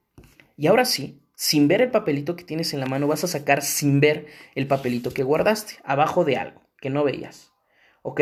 Y 0.55 0.67
ahora 0.67 0.85
sí, 0.85 1.21
sin 1.35 1.67
ver 1.67 1.81
el 1.81 1.91
papelito 1.91 2.35
que 2.35 2.43
tienes 2.43 2.73
en 2.73 2.79
la 2.79 2.85
mano, 2.85 3.07
vas 3.07 3.23
a 3.23 3.27
sacar 3.27 3.61
sin 3.61 3.99
ver 3.99 4.27
el 4.55 4.67
papelito 4.67 5.13
que 5.13 5.23
guardaste, 5.23 5.75
abajo 5.83 6.25
de 6.25 6.37
algo 6.37 6.61
que 6.79 6.89
no 6.89 7.03
veías. 7.03 7.51
¿Ok? 8.01 8.21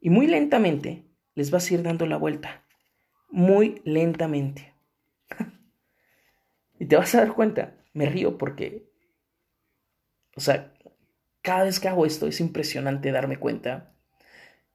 Y 0.00 0.10
muy 0.10 0.26
lentamente 0.26 1.05
les 1.36 1.52
vas 1.52 1.70
a 1.70 1.74
ir 1.74 1.82
dando 1.84 2.06
la 2.06 2.16
vuelta. 2.16 2.64
Muy 3.30 3.80
lentamente. 3.84 4.74
y 6.80 6.86
te 6.86 6.96
vas 6.96 7.14
a 7.14 7.18
dar 7.18 7.34
cuenta, 7.34 7.76
me 7.92 8.06
río 8.06 8.38
porque, 8.38 8.90
o 10.34 10.40
sea, 10.40 10.74
cada 11.42 11.64
vez 11.64 11.78
que 11.78 11.88
hago 11.88 12.06
esto 12.06 12.26
es 12.26 12.40
impresionante 12.40 13.12
darme 13.12 13.38
cuenta 13.38 13.94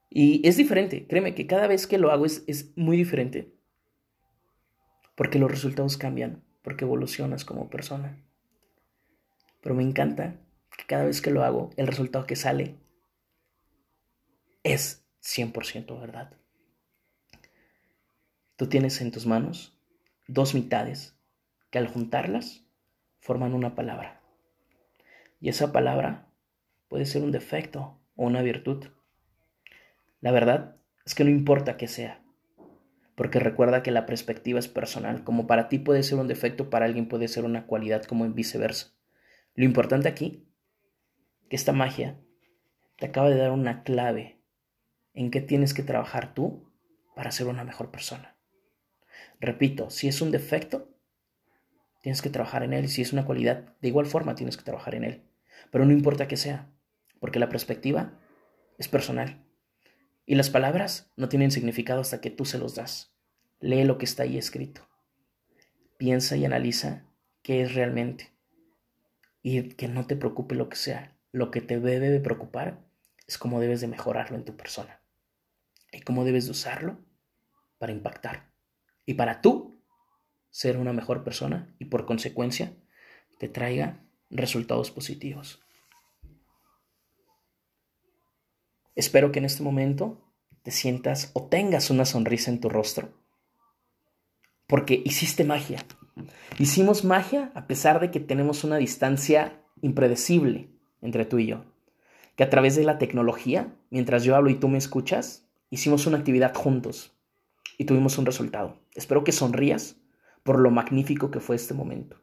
y 0.09 0.47
es 0.47 0.55
diferente, 0.55 1.07
créeme 1.07 1.35
que 1.35 1.47
cada 1.47 1.67
vez 1.67 1.87
que 1.87 1.97
lo 1.97 2.11
hago 2.11 2.25
es, 2.25 2.43
es 2.47 2.77
muy 2.77 2.95
diferente. 2.95 3.53
Porque 5.15 5.39
los 5.39 5.51
resultados 5.51 5.97
cambian, 5.97 6.43
porque 6.61 6.85
evolucionas 6.85 7.43
como 7.43 7.69
persona. 7.69 8.23
Pero 9.61 9.75
me 9.75 9.83
encanta 9.83 10.35
que 10.77 10.85
cada 10.85 11.05
vez 11.05 11.21
que 11.21 11.31
lo 11.31 11.43
hago, 11.43 11.71
el 11.75 11.87
resultado 11.87 12.25
que 12.25 12.35
sale 12.35 12.77
es 14.63 15.05
100% 15.21 15.99
verdad. 15.99 16.40
Tú 18.61 18.67
tienes 18.67 19.01
en 19.01 19.09
tus 19.09 19.25
manos 19.25 19.75
dos 20.27 20.53
mitades 20.53 21.17
que 21.71 21.79
al 21.79 21.87
juntarlas 21.87 22.63
forman 23.19 23.55
una 23.55 23.73
palabra. 23.73 24.21
Y 25.39 25.49
esa 25.49 25.71
palabra 25.71 26.27
puede 26.87 27.07
ser 27.07 27.23
un 27.23 27.31
defecto 27.31 27.99
o 28.15 28.27
una 28.27 28.43
virtud. 28.43 28.85
La 30.19 30.29
verdad 30.29 30.75
es 31.07 31.15
que 31.15 31.23
no 31.23 31.31
importa 31.31 31.75
qué 31.75 31.87
sea, 31.87 32.21
porque 33.15 33.39
recuerda 33.39 33.81
que 33.81 33.89
la 33.89 34.05
perspectiva 34.05 34.59
es 34.59 34.67
personal, 34.67 35.23
como 35.23 35.47
para 35.47 35.67
ti 35.67 35.79
puede 35.79 36.03
ser 36.03 36.19
un 36.19 36.27
defecto, 36.27 36.69
para 36.69 36.85
alguien 36.85 37.07
puede 37.07 37.29
ser 37.29 37.45
una 37.45 37.65
cualidad, 37.65 38.03
como 38.03 38.25
en 38.25 38.35
viceversa. 38.35 38.93
Lo 39.55 39.65
importante 39.65 40.07
aquí, 40.07 40.47
que 41.49 41.55
esta 41.55 41.73
magia 41.73 42.19
te 42.97 43.07
acaba 43.07 43.31
de 43.31 43.37
dar 43.37 43.53
una 43.53 43.81
clave 43.81 44.39
en 45.15 45.31
qué 45.31 45.41
tienes 45.41 45.73
que 45.73 45.81
trabajar 45.81 46.35
tú 46.35 46.71
para 47.15 47.31
ser 47.31 47.47
una 47.47 47.63
mejor 47.63 47.89
persona. 47.89 48.30
Repito, 49.41 49.89
si 49.89 50.07
es 50.07 50.21
un 50.21 50.29
defecto, 50.29 50.87
tienes 52.03 52.21
que 52.21 52.29
trabajar 52.29 52.61
en 52.61 52.73
él, 52.73 52.89
si 52.89 53.01
es 53.01 53.11
una 53.11 53.25
cualidad, 53.25 53.75
de 53.81 53.87
igual 53.87 54.05
forma 54.05 54.35
tienes 54.35 54.55
que 54.55 54.63
trabajar 54.63 54.93
en 54.93 55.03
él. 55.03 55.23
Pero 55.71 55.83
no 55.83 55.93
importa 55.93 56.27
qué 56.27 56.37
sea, 56.37 56.69
porque 57.19 57.39
la 57.39 57.49
perspectiva 57.49 58.19
es 58.77 58.87
personal. 58.87 59.43
Y 60.27 60.35
las 60.35 60.51
palabras 60.51 61.11
no 61.17 61.27
tienen 61.27 61.49
significado 61.49 62.01
hasta 62.01 62.21
que 62.21 62.29
tú 62.29 62.45
se 62.45 62.59
los 62.59 62.75
das. 62.75 63.15
Lee 63.59 63.83
lo 63.83 63.97
que 63.97 64.05
está 64.05 64.23
ahí 64.23 64.37
escrito. 64.37 64.87
Piensa 65.97 66.37
y 66.37 66.45
analiza 66.45 67.07
qué 67.41 67.63
es 67.63 67.73
realmente. 67.73 68.31
Y 69.41 69.69
que 69.69 69.87
no 69.87 70.05
te 70.05 70.15
preocupe 70.15 70.53
lo 70.53 70.69
que 70.69 70.77
sea. 70.77 71.17
Lo 71.31 71.49
que 71.49 71.61
te 71.61 71.79
debe 71.79 72.11
de 72.11 72.19
preocupar 72.19 72.79
es 73.25 73.39
cómo 73.39 73.59
debes 73.59 73.81
de 73.81 73.87
mejorarlo 73.87 74.37
en 74.37 74.45
tu 74.45 74.55
persona. 74.55 75.01
Y 75.91 76.01
cómo 76.01 76.25
debes 76.25 76.45
de 76.45 76.51
usarlo 76.51 76.99
para 77.79 77.91
impactar. 77.91 78.50
Y 79.05 79.15
para 79.15 79.41
tú 79.41 79.81
ser 80.51 80.77
una 80.77 80.93
mejor 80.93 81.23
persona 81.23 81.73
y 81.79 81.85
por 81.85 82.05
consecuencia 82.05 82.73
te 83.39 83.47
traiga 83.47 84.03
resultados 84.29 84.91
positivos. 84.91 85.61
Espero 88.95 89.31
que 89.31 89.39
en 89.39 89.45
este 89.45 89.63
momento 89.63 90.21
te 90.63 90.71
sientas 90.71 91.31
o 91.33 91.47
tengas 91.47 91.89
una 91.89 92.05
sonrisa 92.05 92.51
en 92.51 92.59
tu 92.59 92.69
rostro. 92.69 93.13
Porque 94.67 95.01
hiciste 95.03 95.43
magia. 95.43 95.83
Hicimos 96.59 97.03
magia 97.03 97.51
a 97.55 97.67
pesar 97.67 97.99
de 97.99 98.11
que 98.11 98.19
tenemos 98.19 98.63
una 98.63 98.77
distancia 98.77 99.63
impredecible 99.81 100.69
entre 101.01 101.25
tú 101.25 101.39
y 101.39 101.47
yo. 101.47 101.65
Que 102.35 102.43
a 102.43 102.49
través 102.49 102.75
de 102.75 102.83
la 102.83 102.97
tecnología, 102.97 103.73
mientras 103.89 104.23
yo 104.23 104.35
hablo 104.35 104.49
y 104.49 104.55
tú 104.55 104.67
me 104.67 104.77
escuchas, 104.77 105.47
hicimos 105.69 106.05
una 106.05 106.17
actividad 106.17 106.53
juntos 106.53 107.13
y 107.81 107.85
tuvimos 107.85 108.17
un 108.19 108.25
resultado. 108.27 108.79
Espero 108.93 109.23
que 109.23 109.31
sonrías 109.31 109.97
por 110.43 110.59
lo 110.59 110.69
magnífico 110.69 111.31
que 111.31 111.39
fue 111.39 111.55
este 111.55 111.73
momento. 111.73 112.21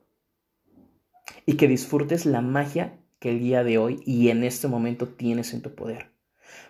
Y 1.47 1.57
que 1.57 1.67
disfrutes 1.67 2.27
la 2.27 2.41
magia 2.41 3.01
que 3.19 3.31
el 3.31 3.41
día 3.41 3.65
de 3.65 3.79
hoy 3.79 4.01
y 4.07 4.29
en 4.29 4.45
este 4.45 4.69
momento 4.69 5.09
tienes 5.09 5.53
en 5.53 5.63
tu 5.63 5.75
poder 5.75 6.19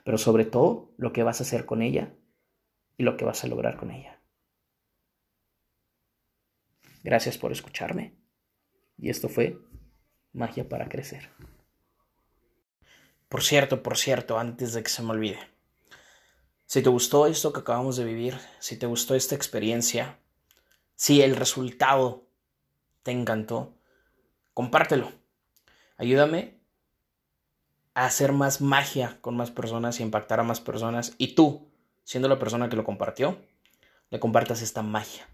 pero 0.05 0.19
sobre 0.19 0.45
todo 0.45 0.93
lo 0.97 1.13
que 1.13 1.23
vas 1.23 1.41
a 1.41 1.45
hacer 1.45 1.67
con 1.67 1.83
ella 1.83 2.15
y 2.97 3.03
lo 3.03 3.17
que 3.17 3.25
vas 3.25 3.45
a 3.45 3.49
lograr 3.49 3.77
con 3.77 3.91
ella. 3.91 4.21
Gracias 7.03 7.39
por 7.39 7.53
escucharme 7.53 8.17
y 8.97 9.11
esto 9.11 9.29
fue 9.29 9.59
Magia 10.33 10.69
para 10.69 10.89
Crecer. 10.89 11.31
Por 13.29 13.43
cierto, 13.43 13.83
por 13.83 13.99
cierto, 13.99 14.39
antes 14.39 14.73
de 14.73 14.83
que 14.83 14.89
se 14.89 15.03
me 15.03 15.11
olvide, 15.11 15.39
si 16.69 16.83
te 16.83 16.91
gustó 16.91 17.27
esto 17.27 17.51
que 17.51 17.61
acabamos 17.61 17.97
de 17.97 18.05
vivir, 18.05 18.39
si 18.59 18.77
te 18.77 18.85
gustó 18.85 19.15
esta 19.15 19.35
experiencia, 19.35 20.19
si 20.97 21.23
el 21.23 21.35
resultado 21.35 22.27
te 23.03 23.11
encantó, 23.11 23.75
compártelo. 24.53 25.11
Ayúdame 25.97 26.61
hacer 27.95 28.33
más 28.33 28.61
magia 28.61 29.17
con 29.23 29.35
más 29.35 29.51
personas 29.51 29.99
y 29.99 30.03
impactar 30.03 30.41
a 30.41 30.43
más 30.43 30.61
personas. 30.61 31.15
Y 31.17 31.29
tú, 31.29 31.71
siendo 32.05 32.29
la 32.29 32.39
persona 32.39 32.69
que 32.69 32.77
lo 32.77 32.85
compartió, 32.85 33.39
le 34.11 34.21
compartas 34.21 34.61
esta 34.61 34.83
magia. 34.83 35.27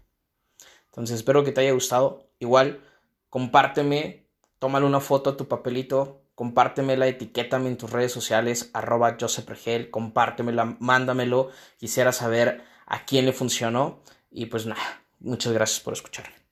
Entonces 0.85 1.17
espero 1.17 1.43
que 1.43 1.51
te 1.51 1.59
haya 1.59 1.73
gustado. 1.73 2.29
Igual, 2.39 2.81
compárteme, 3.29 4.25
tómale 4.57 4.85
una 4.85 5.01
foto 5.01 5.31
a 5.31 5.37
tu 5.37 5.49
papelito, 5.49 6.21
compártemela, 6.35 7.07
etiquétame 7.07 7.69
en 7.69 7.77
tus 7.77 7.89
redes 7.89 8.11
sociales, 8.11 8.69
arroba 8.73 9.17
Joseph 9.19 9.47
Regel, 9.47 9.89
compártemela, 9.89 10.77
mándamelo. 10.79 11.49
Quisiera 11.77 12.11
saber 12.11 12.63
a 12.85 13.05
quién 13.05 13.25
le 13.25 13.33
funcionó. 13.33 14.01
Y 14.29 14.47
pues 14.47 14.65
nada, 14.65 15.01
muchas 15.19 15.53
gracias 15.53 15.79
por 15.79 15.93
escucharme. 15.93 16.44